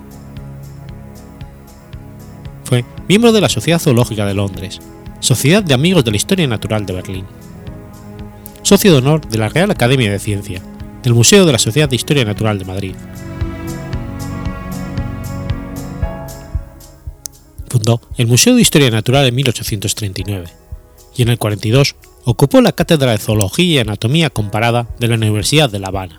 Fue 2.64 2.84
miembro 3.08 3.32
de 3.32 3.40
la 3.40 3.48
Sociedad 3.48 3.78
Zoológica 3.78 4.26
de 4.26 4.34
Londres, 4.34 4.80
Sociedad 5.20 5.62
de 5.62 5.74
Amigos 5.74 6.04
de 6.04 6.10
la 6.10 6.16
Historia 6.16 6.46
Natural 6.46 6.84
de 6.84 6.92
Berlín, 6.92 7.24
socio 8.62 8.92
de 8.92 8.98
honor 8.98 9.26
de 9.26 9.38
la 9.38 9.48
Real 9.48 9.70
Academia 9.70 10.10
de 10.10 10.18
Ciencia, 10.18 10.62
del 11.02 11.14
Museo 11.14 11.46
de 11.46 11.52
la 11.52 11.58
Sociedad 11.58 11.88
de 11.88 11.96
Historia 11.96 12.24
Natural 12.24 12.58
de 12.58 12.64
Madrid. 12.64 12.94
Fundó 17.68 18.00
el 18.16 18.26
Museo 18.26 18.54
de 18.54 18.62
Historia 18.62 18.90
Natural 18.90 19.26
en 19.26 19.34
1839 19.34 20.46
y 21.16 21.22
en 21.22 21.28
el 21.28 21.38
42 21.38 21.96
ocupó 22.24 22.60
la 22.60 22.72
cátedra 22.72 23.12
de 23.12 23.18
Zoología 23.18 23.66
y 23.66 23.78
Anatomía 23.78 24.30
Comparada 24.30 24.88
de 24.98 25.08
la 25.08 25.14
Universidad 25.14 25.70
de 25.70 25.78
La 25.78 25.88
Habana. 25.88 26.18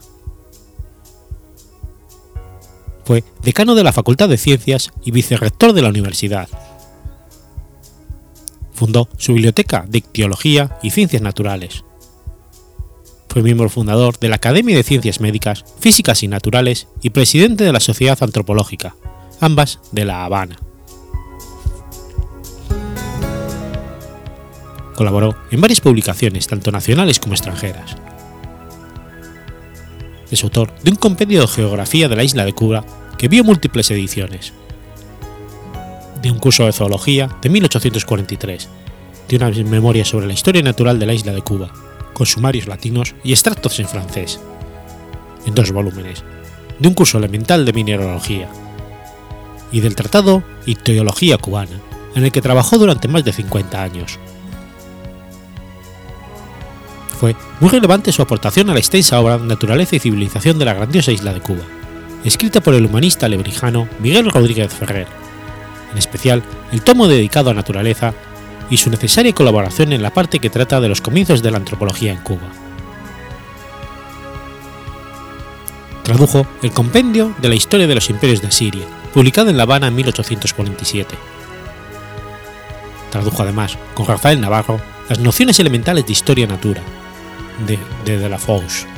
Fue 3.04 3.24
decano 3.44 3.76
de 3.76 3.84
la 3.84 3.94
Facultad 3.94 4.30
de 4.30 4.38
Ciencias 4.38 4.92
y 5.04 5.12
vicerrector 5.12 5.74
de 5.74 5.82
la 5.82 5.90
universidad. 5.90 6.50
Fundó 8.74 9.08
su 9.18 9.34
biblioteca 9.34 9.86
de 9.88 10.00
Ictiología 10.00 10.78
y 10.82 10.90
Ciencias 10.90 11.22
Naturales. 11.22 11.84
Fue 13.30 13.44
miembro 13.44 13.70
fundador 13.70 14.18
de 14.18 14.30
la 14.30 14.38
Academia 14.38 14.76
de 14.76 14.84
Ciencias 14.84 15.20
Médicas, 15.20 15.66
Físicas 15.80 16.24
y 16.24 16.28
Naturales 16.28 16.88
y 17.02 17.12
presidente 17.12 17.64
de 17.64 17.74
la 17.74 17.80
Sociedad 17.80 18.18
Antropológica, 18.22 18.96
ambas 19.40 19.80
de 19.92 20.06
La 20.06 20.26
Habana. 20.26 20.58
Colaboró 24.96 25.36
en 25.52 25.62
varias 25.62 25.82
publicaciones, 25.82 26.48
tanto 26.48 26.72
nacionales 26.72 27.20
como 27.20 27.34
extranjeras. 27.34 27.96
Es 30.32 30.44
autor 30.44 30.74
de 30.82 30.92
un 30.92 30.96
compendio 30.96 31.42
de 31.42 31.48
geografía 31.48 32.08
de 32.08 32.16
la 32.16 32.24
isla 32.24 32.46
de 32.46 32.54
Cuba 32.54 32.86
que 33.18 33.28
vio 33.28 33.44
múltiples 33.44 33.92
ediciones. 33.92 34.54
De 36.22 36.32
un 36.32 36.40
curso 36.40 36.66
de 36.66 36.72
zoología 36.72 37.30
de 37.42 37.50
1843, 37.50 38.70
de 39.30 39.36
una 39.36 39.50
memoria 39.50 40.06
sobre 40.06 40.28
la 40.28 40.34
historia 40.34 40.62
natural 40.62 40.98
de 40.98 41.06
la 41.06 41.14
isla 41.14 41.34
de 41.34 41.42
Cuba, 41.42 41.72
con 42.14 42.26
sumarios 42.26 42.68
latinos 42.68 43.16
y 43.24 43.34
extractos 43.34 43.80
en 43.80 43.88
francés, 43.88 44.40
en 45.46 45.54
dos 45.54 45.72
volúmenes, 45.72 46.24
de 46.80 46.88
un 46.88 46.94
curso 46.94 47.18
elemental 47.18 47.66
de 47.66 47.74
mineralogía, 47.74 48.50
y 49.72 49.82
del 49.82 49.96
Tratado 49.96 50.44
Ictiología 50.66 51.38
Cubana, 51.38 51.80
en 52.16 52.24
el 52.24 52.32
que 52.32 52.42
trabajó 52.42 52.78
durante 52.78 53.08
más 53.08 53.26
de 53.26 53.34
50 53.34 53.84
años 53.84 54.20
fue 57.16 57.36
muy 57.60 57.70
relevante 57.70 58.12
su 58.12 58.22
aportación 58.22 58.70
a 58.70 58.74
la 58.74 58.80
extensa 58.80 59.20
obra 59.20 59.38
Naturaleza 59.38 59.96
y 59.96 60.00
civilización 60.00 60.60
de 60.60 60.66
la 60.66 60.74
grandiosa 60.74 61.12
isla 61.12 61.34
de 61.34 61.42
Cuba, 61.42 61.64
escrita 62.24 62.62
por 62.62 62.74
el 62.76 62.86
humanista 62.86 63.28
lebrijano 63.28 63.88
Miguel 64.00 64.30
Rodríguez 64.30 64.72
Ferrer, 64.74 65.08
en 65.92 65.98
especial 65.98 66.44
el 66.72 66.82
tomo 66.82 67.08
dedicado 67.08 67.50
a 67.50 67.54
naturaleza 67.54 68.14
y 68.70 68.78
su 68.78 68.90
necesaria 68.90 69.34
colaboración 69.34 69.94
en 69.94 70.02
la 70.02 70.14
parte 70.14 70.40
que 70.40 70.50
trata 70.50 70.82
de 70.82 70.90
los 70.90 71.02
comienzos 71.02 71.42
de 71.42 71.52
la 71.52 71.58
antropología 71.58 72.12
en 72.12 72.20
Cuba. 72.20 72.52
Tradujo 76.04 76.46
el 76.62 76.72
Compendio 76.72 77.34
de 77.42 77.50
la 77.50 77.56
Historia 77.56 77.88
de 77.88 77.96
los 77.96 78.10
Imperios 78.10 78.42
de 78.42 78.52
Siria, 78.52 78.86
publicado 79.14 79.50
en 79.50 79.58
La 79.58 79.64
Habana 79.64 79.88
en 79.88 79.96
1847. 79.96 81.16
Tradujo 83.10 83.42
además, 83.42 83.78
con 83.94 84.06
Rafael 84.06 84.40
Navarro, 84.40 84.80
las 85.10 85.20
nociones 85.20 85.60
elementales 85.60 86.06
de 86.06 86.12
historia 86.12 86.48
natura, 86.48 86.82
de, 87.68 87.78
de, 88.06 88.18
de 88.18 88.28
la 88.30 88.38
Fauche. 88.38 88.95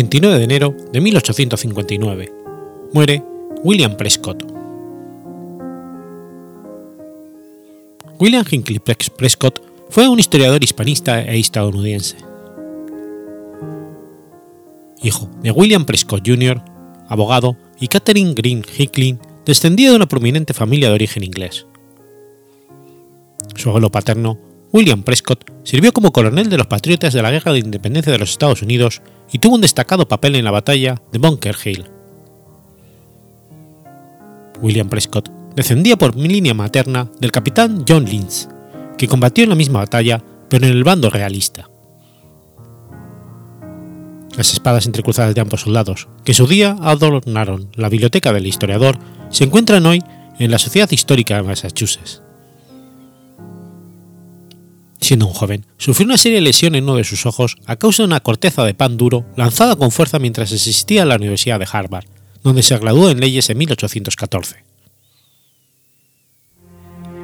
...29 0.00 0.38
de 0.38 0.44
enero 0.44 0.74
de 0.92 0.98
1859... 0.98 2.32
...muere 2.94 3.22
William 3.62 3.98
Prescott. 3.98 4.42
William 8.18 8.42
Hinckley 8.50 8.78
Prescott 8.78 9.60
fue 9.90 10.08
un 10.08 10.18
historiador 10.18 10.64
hispanista 10.64 11.20
e 11.20 11.38
estadounidense. 11.38 12.16
Hijo 15.02 15.28
de 15.42 15.50
William 15.50 15.84
Prescott 15.84 16.26
Jr., 16.26 16.62
abogado, 17.06 17.58
y 17.78 17.88
Catherine 17.88 18.32
Green 18.32 18.64
Hinckley, 18.78 19.18
descendía 19.44 19.90
de 19.90 19.96
una 19.96 20.08
prominente 20.08 20.54
familia 20.54 20.88
de 20.88 20.94
origen 20.94 21.24
inglés. 21.24 21.66
Su 23.54 23.68
abuelo 23.68 23.90
paterno, 23.90 24.38
William 24.72 25.02
Prescott, 25.02 25.50
sirvió 25.64 25.92
como 25.92 26.12
coronel 26.12 26.48
de 26.48 26.56
los 26.56 26.68
patriotas 26.68 27.12
de 27.12 27.22
la 27.22 27.30
Guerra 27.30 27.52
de 27.52 27.58
Independencia 27.58 28.12
de 28.12 28.18
los 28.18 28.30
Estados 28.30 28.62
Unidos 28.62 29.02
y 29.32 29.38
tuvo 29.38 29.56
un 29.56 29.60
destacado 29.60 30.06
papel 30.06 30.36
en 30.36 30.44
la 30.44 30.52
batalla 30.52 31.02
de 31.12 31.18
Bunker 31.18 31.56
Hill. 31.64 31.84
William 34.60 34.88
Prescott 34.88 35.30
descendía 35.56 35.96
por 35.96 36.14
línea 36.16 36.54
materna 36.54 37.10
del 37.18 37.32
capitán 37.32 37.84
John 37.88 38.04
Lynch, 38.04 38.48
que 38.96 39.08
combatió 39.08 39.44
en 39.44 39.50
la 39.50 39.56
misma 39.56 39.80
batalla, 39.80 40.22
pero 40.48 40.66
en 40.66 40.72
el 40.72 40.84
bando 40.84 41.10
realista. 41.10 41.68
Las 44.36 44.52
espadas 44.52 44.86
entrecruzadas 44.86 45.34
de 45.34 45.40
ambos 45.40 45.62
soldados, 45.62 46.08
que 46.24 46.34
su 46.34 46.46
día 46.46 46.76
adornaron 46.80 47.70
la 47.74 47.88
biblioteca 47.88 48.32
del 48.32 48.46
historiador, 48.46 48.98
se 49.30 49.44
encuentran 49.44 49.84
hoy 49.86 50.02
en 50.38 50.50
la 50.50 50.58
Sociedad 50.58 50.90
Histórica 50.90 51.36
de 51.36 51.42
Massachusetts. 51.42 52.22
Siendo 55.00 55.26
un 55.26 55.32
joven, 55.32 55.64
sufrió 55.78 56.04
una 56.04 56.18
seria 56.18 56.40
lesión 56.40 56.74
en 56.74 56.84
uno 56.84 56.96
de 56.96 57.04
sus 57.04 57.24
ojos 57.24 57.56
a 57.66 57.76
causa 57.76 58.02
de 58.02 58.08
una 58.08 58.20
corteza 58.20 58.64
de 58.64 58.74
pan 58.74 58.96
duro 58.96 59.24
lanzada 59.36 59.76
con 59.76 59.90
fuerza 59.90 60.18
mientras 60.18 60.52
asistía 60.52 61.02
a 61.02 61.06
la 61.06 61.16
Universidad 61.16 61.58
de 61.58 61.68
Harvard, 61.70 62.04
donde 62.44 62.62
se 62.62 62.76
graduó 62.78 63.10
en 63.10 63.20
leyes 63.20 63.48
en 63.48 63.58
1814. 63.58 64.56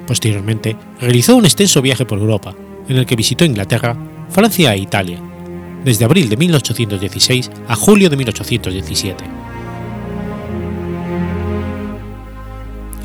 Posteriormente, 0.06 0.76
realizó 1.00 1.36
un 1.36 1.44
extenso 1.44 1.82
viaje 1.82 2.06
por 2.06 2.18
Europa, 2.18 2.54
en 2.88 2.96
el 2.96 3.06
que 3.06 3.16
visitó 3.16 3.44
Inglaterra, 3.44 3.96
Francia 4.30 4.74
e 4.74 4.78
Italia, 4.78 5.20
desde 5.84 6.04
abril 6.04 6.28
de 6.28 6.36
1816 6.36 7.50
a 7.68 7.76
julio 7.76 8.08
de 8.08 8.16
1817. 8.16 9.24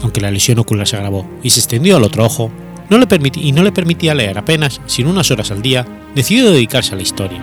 Aunque 0.02 0.22
la 0.22 0.32
lesión 0.32 0.60
ocular 0.60 0.88
se 0.88 0.96
agravó 0.96 1.30
y 1.44 1.50
se 1.50 1.60
extendió 1.60 1.98
al 1.98 2.04
otro 2.04 2.26
ojo, 2.26 2.52
no 2.92 2.98
le 2.98 3.08
y 3.36 3.54
no 3.54 3.64
le 3.64 3.72
permitía 3.72 4.14
leer 4.14 4.38
apenas, 4.38 4.82
sin 4.86 5.08
unas 5.08 5.32
horas 5.32 5.50
al 5.50 5.62
día, 5.62 5.88
decidió 6.14 6.52
dedicarse 6.52 6.94
a 6.94 6.98
la 6.98 7.04
historia. 7.04 7.42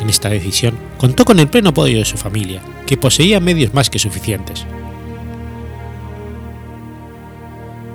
En 0.00 0.08
esta 0.08 0.30
decisión 0.30 0.74
contó 0.96 1.26
con 1.26 1.38
el 1.38 1.48
pleno 1.48 1.68
apoyo 1.68 1.98
de 1.98 2.06
su 2.06 2.16
familia, 2.16 2.62
que 2.86 2.96
poseía 2.96 3.38
medios 3.38 3.74
más 3.74 3.90
que 3.90 3.98
suficientes. 3.98 4.64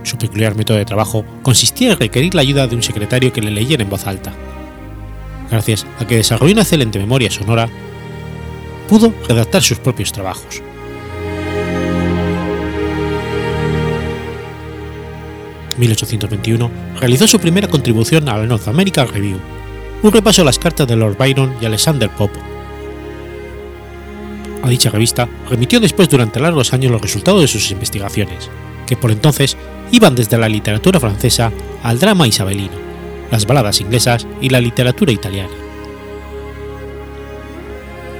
Su 0.03 0.19
peculiar 0.19 0.55
método 0.55 0.77
de 0.77 0.85
trabajo 0.85 1.25
consistía 1.41 1.93
en 1.93 1.99
requerir 1.99 2.35
la 2.35 2.41
ayuda 2.41 2.67
de 2.67 2.75
un 2.75 2.83
secretario 2.83 3.33
que 3.33 3.41
le 3.41 3.49
leyera 3.49 3.81
en 3.81 3.89
voz 3.89 4.05
alta. 4.05 4.33
Gracias 5.49 5.87
a 5.99 6.05
que 6.05 6.17
desarrolló 6.17 6.53
una 6.53 6.61
excelente 6.61 6.99
memoria 6.99 7.31
sonora, 7.31 7.69
pudo 8.87 9.11
redactar 9.27 9.63
sus 9.63 9.79
propios 9.79 10.11
trabajos. 10.11 10.61
1821 15.77 16.71
realizó 16.99 17.27
su 17.27 17.39
primera 17.39 17.67
contribución 17.67 18.27
a 18.29 18.37
la 18.37 18.45
North 18.45 18.67
American 18.67 19.07
Review, 19.07 19.39
un 20.03 20.11
repaso 20.11 20.41
a 20.41 20.45
las 20.45 20.59
cartas 20.59 20.87
de 20.87 20.95
Lord 20.95 21.17
Byron 21.17 21.55
y 21.61 21.65
Alexander 21.65 22.09
Pope. 22.09 22.39
A 24.63 24.69
dicha 24.69 24.89
revista 24.89 25.29
remitió 25.49 25.79
después 25.79 26.09
durante 26.09 26.39
largos 26.39 26.73
años 26.73 26.91
los 26.91 27.01
resultados 27.01 27.41
de 27.41 27.47
sus 27.47 27.71
investigaciones, 27.71 28.49
que 28.85 28.97
por 28.97 29.11
entonces 29.11 29.55
iban 29.91 30.15
desde 30.15 30.37
la 30.37 30.49
literatura 30.49 30.99
francesa 30.99 31.51
al 31.83 31.99
drama 31.99 32.27
isabelino, 32.27 32.75
las 33.31 33.45
baladas 33.45 33.81
inglesas 33.81 34.27
y 34.41 34.49
la 34.49 34.59
literatura 34.59 35.11
italiana. 35.11 35.53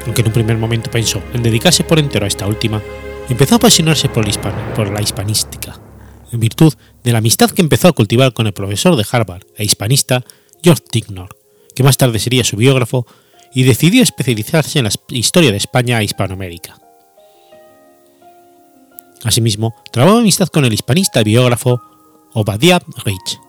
Aunque 0.06 0.22
en 0.22 0.28
un 0.28 0.34
primer 0.34 0.58
momento 0.58 0.90
pensó 0.90 1.22
en 1.34 1.44
dedicarse 1.44 1.84
por 1.84 2.00
entero 2.00 2.26
a 2.26 2.30
esta 2.30 2.48
última, 2.48 2.82
empezó 3.30 3.56
a 3.56 3.58
apasionarse 3.58 4.08
por, 4.08 4.26
por 4.74 4.90
la 4.90 5.02
hispanística, 5.02 5.78
en 6.32 6.40
virtud 6.40 6.74
de 7.04 7.12
la 7.12 7.20
amistad 7.20 7.52
que 7.52 7.62
empezó 7.62 7.88
a 7.88 7.94
cultivar 7.94 8.34
con 8.34 8.48
el 8.48 8.54
profesor 8.54 8.96
de 8.96 9.06
Harvard 9.10 9.44
e 9.56 9.64
hispanista 9.64 10.24
George 10.64 10.84
Tignor, 10.90 11.36
que 11.76 11.84
más 11.84 11.98
tarde 11.98 12.20
sería 12.20 12.44
su 12.44 12.58
biógrafo, 12.58 13.06
y 13.54 13.64
decidió 13.64 14.04
especializarse 14.04 14.80
en 14.80 14.86
la 14.86 14.92
historia 15.10 15.52
de 15.52 15.58
España 15.58 16.00
e 16.00 16.04
Hispanoamérica. 16.04 16.80
Asimismo, 19.24 19.74
trabó 19.92 20.18
amistad 20.18 20.48
con 20.48 20.66
el 20.66 20.74
hispanista 20.74 21.22
y 21.22 21.26
biógrafo 21.26 21.82
Obadiah 22.34 22.82
Rich. 23.04 23.40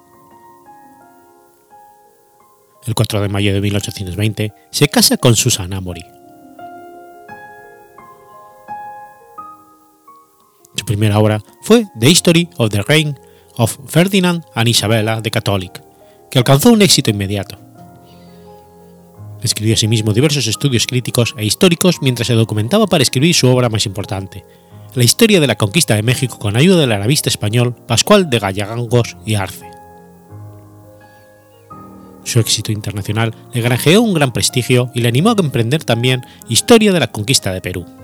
El 2.87 2.95
4 2.95 3.20
de 3.20 3.29
mayo 3.29 3.53
de 3.53 3.61
1820 3.61 4.53
se 4.70 4.89
casa 4.89 5.18
con 5.18 5.37
Susan 5.37 5.72
Amory. 5.72 6.18
Primera 10.89 11.18
obra 11.18 11.43
fue 11.61 11.86
The 12.01 12.11
History 12.11 12.49
of 12.57 12.70
the 12.70 12.82
Reign 12.82 13.18
of 13.57 13.76
Ferdinand 13.86 14.45
and 14.55 14.68
Isabella 14.68 15.20
the 15.22 15.30
Catholic, 15.30 15.82
que 16.30 16.39
alcanzó 16.39 16.72
un 16.72 16.82
éxito 16.82 17.11
inmediato. 17.11 17.59
Escribió 19.43 19.74
asimismo 19.74 20.12
diversos 20.12 20.47
estudios 20.47 20.86
críticos 20.86 21.34
e 21.36 21.45
históricos 21.45 21.99
mientras 22.01 22.26
se 22.26 22.34
documentaba 22.34 22.86
para 22.86 23.03
escribir 23.03 23.34
su 23.34 23.49
obra 23.49 23.68
más 23.68 23.86
importante, 23.86 24.45
la 24.95 25.05
historia 25.05 25.41
de 25.41 25.47
la 25.47 25.57
conquista 25.57 25.95
de 25.95 26.03
México 26.03 26.39
con 26.39 26.57
ayuda 26.57 26.80
del 26.80 26.93
arabista 26.93 27.28
español 27.28 27.76
Pascual 27.86 28.30
de 28.30 28.39
Gallegangos 28.39 29.16
y 29.26 29.34
Arce. 29.34 29.70
Su 32.24 32.41
éxito 32.41 32.72
internacional 32.72 33.34
le 33.53 33.61
granjeó 33.61 34.01
un 34.01 34.14
gran 34.14 34.32
prestigio 34.32 34.91
y 34.95 35.01
le 35.01 35.09
animó 35.09 35.30
a 35.30 35.36
emprender 35.39 35.84
también 35.84 36.22
Historia 36.49 36.93
de 36.93 37.01
la 37.01 37.09
conquista 37.09 37.53
de 37.53 37.61
Perú. 37.61 37.97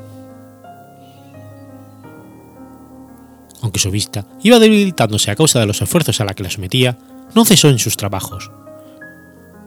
Aunque 3.64 3.80
su 3.80 3.90
vista 3.90 4.26
iba 4.42 4.58
debilitándose 4.58 5.30
a 5.30 5.36
causa 5.36 5.58
de 5.58 5.64
los 5.64 5.80
esfuerzos 5.80 6.20
a 6.20 6.26
la 6.26 6.34
que 6.34 6.42
la 6.42 6.50
sometía, 6.50 6.98
no 7.34 7.46
cesó 7.46 7.70
en 7.70 7.78
sus 7.78 7.96
trabajos. 7.96 8.50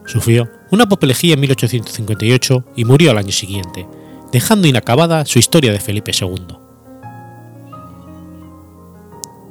Sufrió 0.06 0.48
una 0.70 0.84
apoplejía 0.84 1.34
en 1.34 1.40
1858 1.40 2.64
y 2.76 2.84
murió 2.84 3.10
al 3.10 3.18
año 3.18 3.32
siguiente, 3.32 3.88
dejando 4.30 4.68
inacabada 4.68 5.26
su 5.26 5.40
historia 5.40 5.72
de 5.72 5.80
Felipe 5.80 6.12
II. 6.12 6.46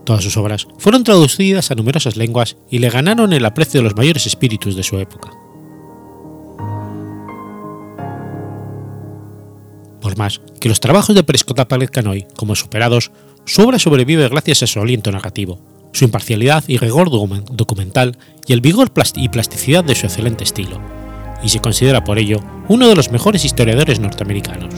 Todas 0.05 0.23
sus 0.23 0.37
obras 0.37 0.65
fueron 0.77 1.03
traducidas 1.03 1.69
a 1.69 1.75
numerosas 1.75 2.15
lenguas 2.15 2.55
y 2.69 2.79
le 2.79 2.89
ganaron 2.89 3.33
el 3.33 3.45
aprecio 3.45 3.81
de 3.81 3.83
los 3.83 3.97
mayores 3.97 4.27
espíritus 4.27 4.77
de 4.77 4.83
su 4.83 4.97
época. 4.97 5.29
Por 9.99 10.17
más 10.17 10.39
que 10.61 10.69
los 10.69 10.79
trabajos 10.79 11.13
de 11.15 11.23
Prescott 11.23 11.59
aparezcan 11.59 12.07
hoy 12.07 12.25
como 12.37 12.55
superados, 12.55 13.11
su 13.47 13.61
obra 13.61 13.79
sobrevive 13.79 14.27
gracias 14.27 14.61
a 14.61 14.67
su 14.67 14.81
aliento 14.81 15.09
narrativo, 15.09 15.57
su 15.93 16.03
imparcialidad 16.03 16.65
y 16.67 16.77
rigor 16.77 17.09
documental 17.09 18.17
y 18.45 18.51
el 18.51 18.59
vigor 18.59 18.91
y 19.15 19.29
plasticidad 19.29 19.85
de 19.85 19.95
su 19.95 20.05
excelente 20.05 20.43
estilo, 20.43 20.81
y 21.41 21.47
se 21.47 21.61
considera 21.61 22.03
por 22.03 22.19
ello 22.19 22.41
uno 22.67 22.89
de 22.89 22.95
los 22.95 23.09
mejores 23.09 23.45
historiadores 23.45 24.01
norteamericanos, 24.01 24.73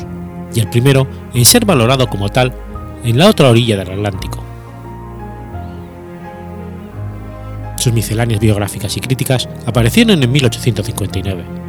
y 0.53 0.59
el 0.59 0.69
primero 0.69 1.07
en 1.33 1.45
ser 1.45 1.65
valorado 1.65 2.07
como 2.07 2.29
tal 2.29 2.53
en 3.03 3.17
la 3.17 3.27
otra 3.27 3.49
orilla 3.49 3.75
del 3.75 3.89
Atlántico. 3.89 4.43
Sus 7.79 7.91
misceláneas 7.91 8.39
biográficas 8.39 8.95
y 8.97 8.99
críticas 8.99 9.49
aparecieron 9.65 10.21
en 10.21 10.31
1859 10.31 11.68